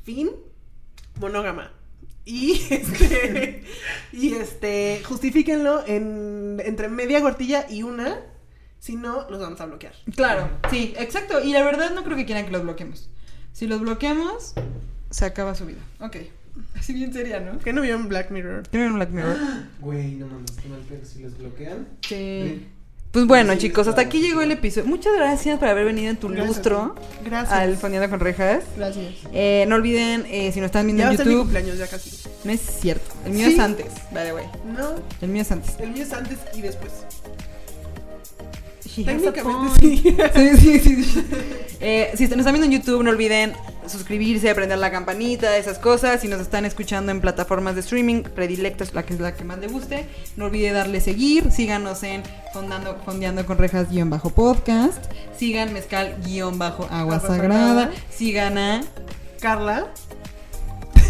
[0.03, 0.31] fin,
[1.21, 1.73] monógama.
[2.25, 3.65] Y este,
[4.13, 8.21] y este, justifíquenlo en, entre media cuartilla y una,
[8.79, 9.95] si no, los vamos a bloquear.
[10.17, 11.41] Claro, sí, exacto.
[11.43, 13.11] Y la verdad no creo que quieran que los bloqueemos.
[13.53, 14.55] Si los bloqueamos,
[15.11, 15.81] se acaba su vida.
[16.01, 16.17] Ok.
[16.79, 17.59] Así bien sería, ¿no?
[17.59, 18.67] ¿Qué no vieron Black Mirror?
[18.69, 19.37] ¿Tienen un Black Mirror?
[19.81, 21.87] Güey, no mames, qué mal pero si los bloquean.
[22.07, 22.67] Sí.
[23.13, 24.87] Pues bueno, Sí, chicos, hasta aquí llegó el episodio.
[24.89, 26.47] Muchas gracias por haber venido en tu Gracias.
[26.49, 27.53] lustro Gracias.
[27.53, 28.65] al Fondeando con Rejas.
[28.75, 29.15] Gracias.
[29.35, 32.11] Eh, no olviden, eh, si nos están viendo Ya en mi YouTube, cumpleaños, ya casi.
[32.45, 33.05] no es cierto.
[33.27, 33.53] El mío Sí.
[33.53, 34.47] es antes, by the way.
[34.65, 35.79] No, El mío es antes.
[35.79, 36.91] el mío es antes y después.
[38.95, 40.17] She Técnicamente sí.
[40.59, 41.25] Sí, sí, sí.
[41.81, 43.55] Eh, si nos están viendo en YouTube, no olviden
[43.87, 46.21] suscribirse, prender la campanita, esas cosas.
[46.21, 49.59] Si nos están escuchando en plataformas de streaming predilectas, la que es la que más
[49.59, 51.51] le guste, no olvide darle seguir.
[51.51, 52.23] Síganos en
[52.53, 55.03] Fondando, Fondeando con Rejas guion bajo podcast.
[55.39, 57.67] Sigan Mezcal guion bajo Agua Agua Sagrada.
[57.67, 57.91] Sagrada.
[58.11, 58.83] Sigan a
[59.41, 59.87] Carla.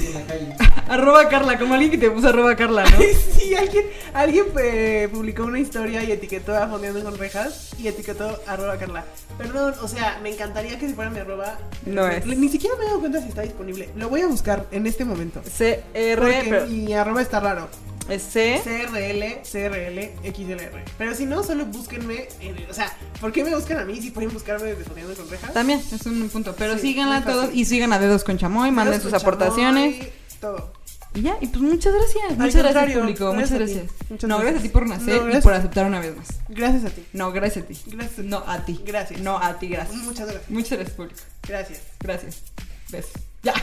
[0.06, 0.56] En la calle.
[0.88, 2.98] arroba Carla, como alguien que te puso arroba Carla, ¿no?
[3.38, 8.40] Sí, alguien, alguien eh, publicó una historia y etiquetó a Fondeando con Rejas y etiquetó
[8.46, 9.04] arroba Carla.
[9.38, 11.58] Perdón, o sea, me encantaría que si fuera mi arroba.
[11.86, 12.24] No es.
[12.26, 13.90] Ni siquiera me he dado cuenta si está disponible.
[13.96, 15.40] Lo voy a buscar en este momento.
[15.42, 17.68] CR, Porque pero mi arroba está raro.
[18.08, 18.60] Es C.
[18.64, 20.84] CRL, CRL, XLR.
[20.98, 22.28] Pero si no, solo búsquenme.
[22.40, 25.28] en- o sea, ¿por qué me buscan a mí si pueden buscarme desde Fondeando con
[25.30, 25.52] Rejas?
[25.52, 26.54] También, es un punto.
[26.56, 29.94] Pero Sí, síganla todos y sigan a Dedos con Chamoy, manden sus aportaciones.
[29.98, 30.72] chamoy, Todo.
[31.14, 32.24] Y ya, y pues muchas gracias.
[32.30, 33.30] Al muchas gracias, público.
[33.32, 34.10] gracias muchas gracias.
[34.10, 36.28] Muchas no, gracias a ti por nacer No, y por aceptar una vez más.
[36.48, 37.04] Gracias a ti.
[37.12, 37.78] No, gracias a ti.
[37.86, 38.28] Gracias a ti.
[38.28, 38.80] No a ti.
[38.86, 39.20] Gracias.
[39.20, 39.96] No a ti, gracias.
[39.98, 40.50] Muchas gracias.
[40.50, 41.20] Muchas gracias, público.
[41.46, 41.82] Gracias.
[42.00, 42.42] Gracias.
[42.90, 43.31] Besos.
[43.44, 43.54] Ya.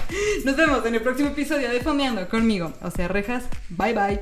[0.43, 2.73] Nos vemos en el próximo episodio de Fondeando conmigo.
[2.81, 3.45] O sea, rejas.
[3.69, 4.21] Bye bye.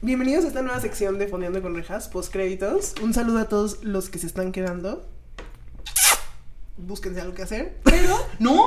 [0.00, 2.94] Bienvenidos a esta nueva sección de Fondeando con Rejas, post créditos.
[3.02, 5.04] Un saludo a todos los que se están quedando.
[6.82, 7.78] Búsquense algo que hacer.
[7.84, 8.66] Pero, No,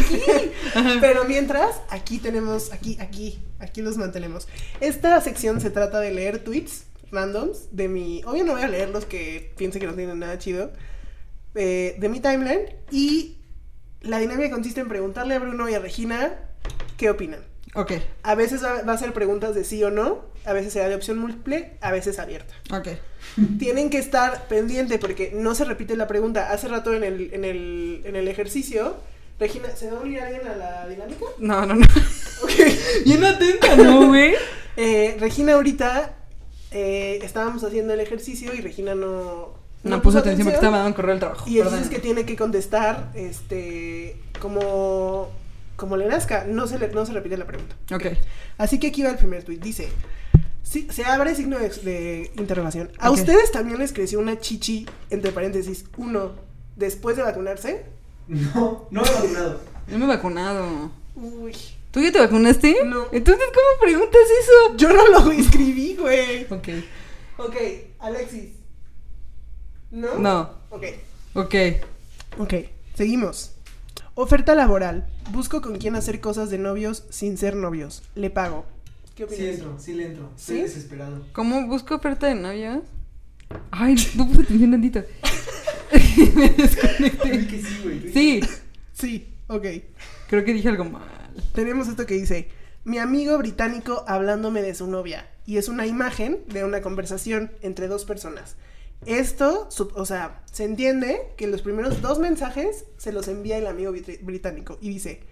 [0.00, 0.50] sigan aquí.
[1.00, 4.48] pero mientras, aquí tenemos, aquí, aquí, aquí los mantenemos.
[4.80, 8.22] Esta sección se trata de leer tweets randoms de mi.
[8.24, 10.72] Obvio no voy a leer los que piensen que no tienen nada chido.
[11.54, 12.66] eh, de mi timeline.
[12.90, 13.36] Y
[14.00, 16.34] la dinámica consiste en preguntarle a Bruno y a Regina
[16.96, 17.40] qué opinan.
[17.74, 20.94] Ok, A veces va a ser preguntas de sí o no, a veces será de
[20.94, 22.54] opción múltiple, a veces abierta.
[22.70, 22.88] ok.
[23.58, 26.50] Tienen que estar pendiente porque no se repite la pregunta.
[26.52, 28.96] Hace rato en el, en el, en el ejercicio,
[29.40, 31.24] Regina, ¿se va a unir alguien a la dinámica?
[31.38, 31.86] No, no, no.
[32.42, 32.50] Ok.
[33.06, 34.34] Bien atenta, ¿no, güey?
[34.76, 36.14] Eh, Regina ahorita
[36.72, 39.54] eh, estábamos haciendo el ejercicio y Regina no...
[39.82, 41.48] No, puso atención porque estaba dando un correo al trabajo.
[41.48, 41.94] Y entonces Perdón.
[41.94, 45.30] que tiene que contestar este como
[45.76, 47.76] como le nazca, no se le, no se repite la pregunta.
[47.94, 48.06] Ok.
[48.58, 49.58] Así que aquí va el primer tweet.
[49.58, 49.88] Dice:
[50.62, 52.90] sí, Se abre signo de, de interrogación.
[52.98, 56.32] ¿A ustedes también les creció una chichi, entre paréntesis, uno,
[56.76, 57.84] después de vacunarse?
[58.28, 59.60] No, no he vacunado.
[59.88, 60.90] Yo me he vacunado.
[61.14, 61.54] Uy.
[61.90, 62.84] ¿Tú ya te vacunaste?
[62.84, 63.06] No.
[63.12, 64.76] Entonces, ¿cómo preguntas eso?
[64.76, 66.44] Yo no lo escribí, güey.
[66.50, 66.68] Ok.
[67.36, 67.56] Ok,
[68.00, 68.50] Alexis.
[69.90, 70.18] ¿No?
[70.18, 70.50] No.
[70.70, 70.84] Ok.
[71.34, 71.54] Ok.
[72.38, 72.54] Ok,
[72.96, 73.53] seguimos.
[74.14, 75.06] Oferta laboral.
[75.32, 78.02] Busco con quién hacer cosas de novios sin ser novios.
[78.14, 78.64] Le pago.
[79.16, 79.54] ¿Qué Sí opinas?
[79.54, 80.30] entro, sí le entro.
[80.36, 80.62] Estoy ¿Sí?
[80.62, 81.24] desesperado.
[81.32, 82.80] ¿Cómo busco oferta de novios?
[83.70, 85.02] Ay, no puse atención tantito.
[86.36, 87.46] me desconecté.
[87.46, 88.12] Que sí, güey.
[88.12, 88.40] Sí,
[88.92, 89.66] Sí, ok.
[90.28, 91.02] creo que dije algo mal.
[91.52, 92.48] Tenemos esto que dice,
[92.84, 95.28] mi amigo británico hablándome de su novia.
[95.46, 98.56] Y es una imagen de una conversación entre dos personas.
[99.06, 103.92] Esto, o sea, se entiende que los primeros dos mensajes se los envía el amigo
[103.92, 104.78] brit- británico.
[104.80, 105.22] Y dice,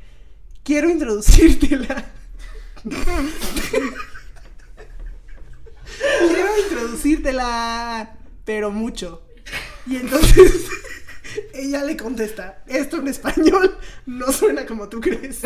[0.63, 2.05] quiero introducírtela.
[6.19, 9.23] quiero introducírtela, pero mucho.
[9.87, 10.67] Y entonces
[11.55, 15.41] ella le contesta, esto en español no suena como tú crees.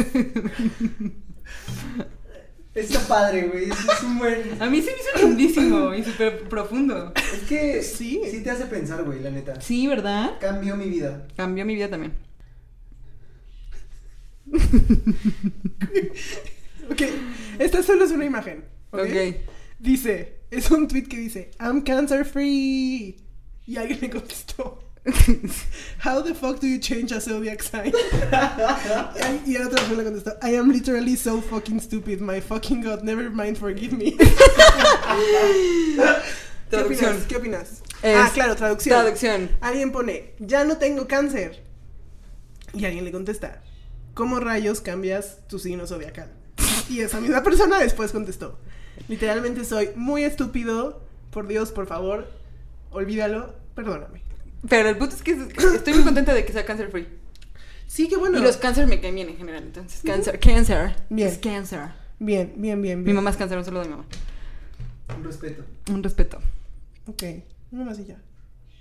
[2.76, 3.64] Está padre, güey.
[3.70, 4.42] Es, es un buen.
[4.62, 7.12] A mí se me hizo lindísimo y súper profundo.
[7.34, 8.20] Es que Sí.
[8.30, 8.40] sí.
[8.42, 9.60] te hace pensar, güey, la neta.
[9.60, 10.38] Sí, ¿verdad?
[10.40, 11.26] Cambió mi vida.
[11.36, 12.12] Cambió mi vida también.
[16.88, 17.02] Ok,
[17.58, 18.64] esta solo es una imagen.
[18.92, 19.00] ¿ok?
[19.00, 19.36] Ok.
[19.80, 23.16] Dice, es un tweet que dice, I'm cancer free.
[23.66, 24.78] Y alguien le contestó,
[25.98, 27.92] How the fuck do you change a zodiac sign?
[29.46, 32.20] y y el otro le contestó, I am literally so fucking stupid.
[32.20, 34.12] My fucking god, never mind, forgive me.
[34.12, 34.26] ¿Qué
[36.70, 37.12] Traducción.
[37.12, 37.26] opinas?
[37.28, 37.82] ¿Qué opinas?
[38.02, 38.98] Ah, claro, traducción.
[38.98, 39.50] Traducción.
[39.60, 41.62] Alguien pone, ya no tengo cáncer.
[42.74, 43.62] Y alguien le contesta,
[44.14, 46.30] ¿cómo rayos cambias tu signo zodiacal?
[46.88, 48.58] Y esa misma persona después contestó,
[49.08, 52.28] literalmente soy muy estúpido, por Dios, por favor,
[52.90, 54.25] olvídalo, perdóname.
[54.68, 55.32] Pero el punto es que
[55.74, 57.06] estoy muy contenta de que sea cancer free.
[57.86, 58.38] Sí, qué bueno.
[58.38, 60.00] Y los cáncer me caen bien en general, entonces.
[60.04, 60.96] Cáncer, cáncer.
[61.08, 61.28] Bien.
[61.28, 61.80] Es cáncer.
[62.18, 63.16] Bien, bien, bien, Mi bien.
[63.16, 64.04] mamá es cáncer, un saludo a mi mamá.
[65.16, 65.64] Un respeto.
[65.90, 66.38] Un respeto.
[67.06, 67.22] Ok,
[67.70, 68.16] una más y ya.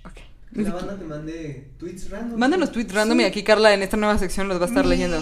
[0.04, 0.14] Ok.
[0.52, 2.38] Que la banda te mande tweets random.
[2.38, 4.90] Mándanos tweets random y aquí Carla en esta nueva sección los va a estar mi,
[4.90, 5.20] leyendo.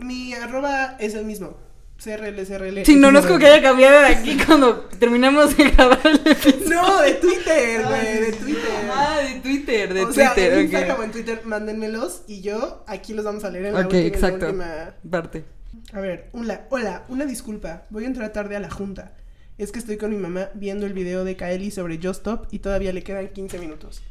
[0.00, 1.56] Mi arroba es el mismo.
[2.02, 2.84] CRL, CRL.
[2.84, 6.20] Sí, no, no es como que haya cambiado de aquí cuando terminamos de grabar el
[6.24, 6.70] episodio.
[6.70, 8.70] No, de Twitter, güey, de Twitter.
[8.92, 10.52] Ah, de Twitter, de o sea, Twitter.
[10.52, 10.62] en ok.
[10.64, 14.00] Instagram o en Twitter, mándenmelos y yo aquí los vamos a leer en la última,
[14.00, 15.44] en la última- Parte.
[15.92, 17.86] A ver, hola, hola, una disculpa.
[17.90, 19.14] Voy a entrar tarde a la junta.
[19.58, 22.60] Es que estoy con mi mamá viendo el video de Kaeli sobre Just Stop y
[22.60, 24.02] todavía le quedan 15 minutos.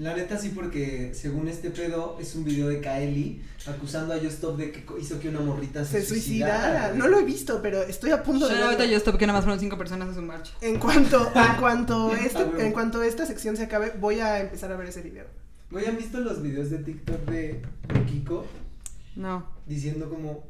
[0.00, 4.56] La neta sí, porque según este pedo es un video de Kaeli acusando a Justop
[4.56, 6.94] de que hizo que una morrita se, Se suicidara.
[6.94, 8.84] No lo he visto, pero estoy a punto de Shout out verlo.
[8.84, 10.52] a Just Stop, que nada más fueron cinco personas a su marcha.
[10.62, 14.72] En cuanto, en cuanto, Ah, este, en cuanto esta sección se acabe, voy a empezar
[14.72, 15.26] a ver ese video.
[15.70, 17.60] Güey, ¿han visto los videos de TikTok de,
[17.92, 18.46] de Kiko
[19.16, 19.46] No.
[19.66, 20.46] diciendo como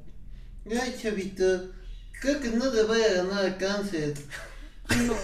[0.71, 1.73] Ay, chavito,
[2.21, 4.15] creo que no te vaya a ganar cáncer.
[4.91, 5.15] No.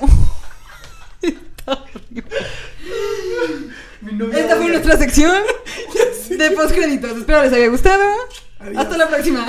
[1.22, 1.31] Mi
[2.12, 3.77] novia
[4.34, 5.42] Esta fue nuestra sección
[6.30, 7.18] de postcréditos.
[7.18, 8.05] Espero les haya gustado.
[8.59, 8.76] Adiós.
[8.82, 9.47] Hasta la próxima.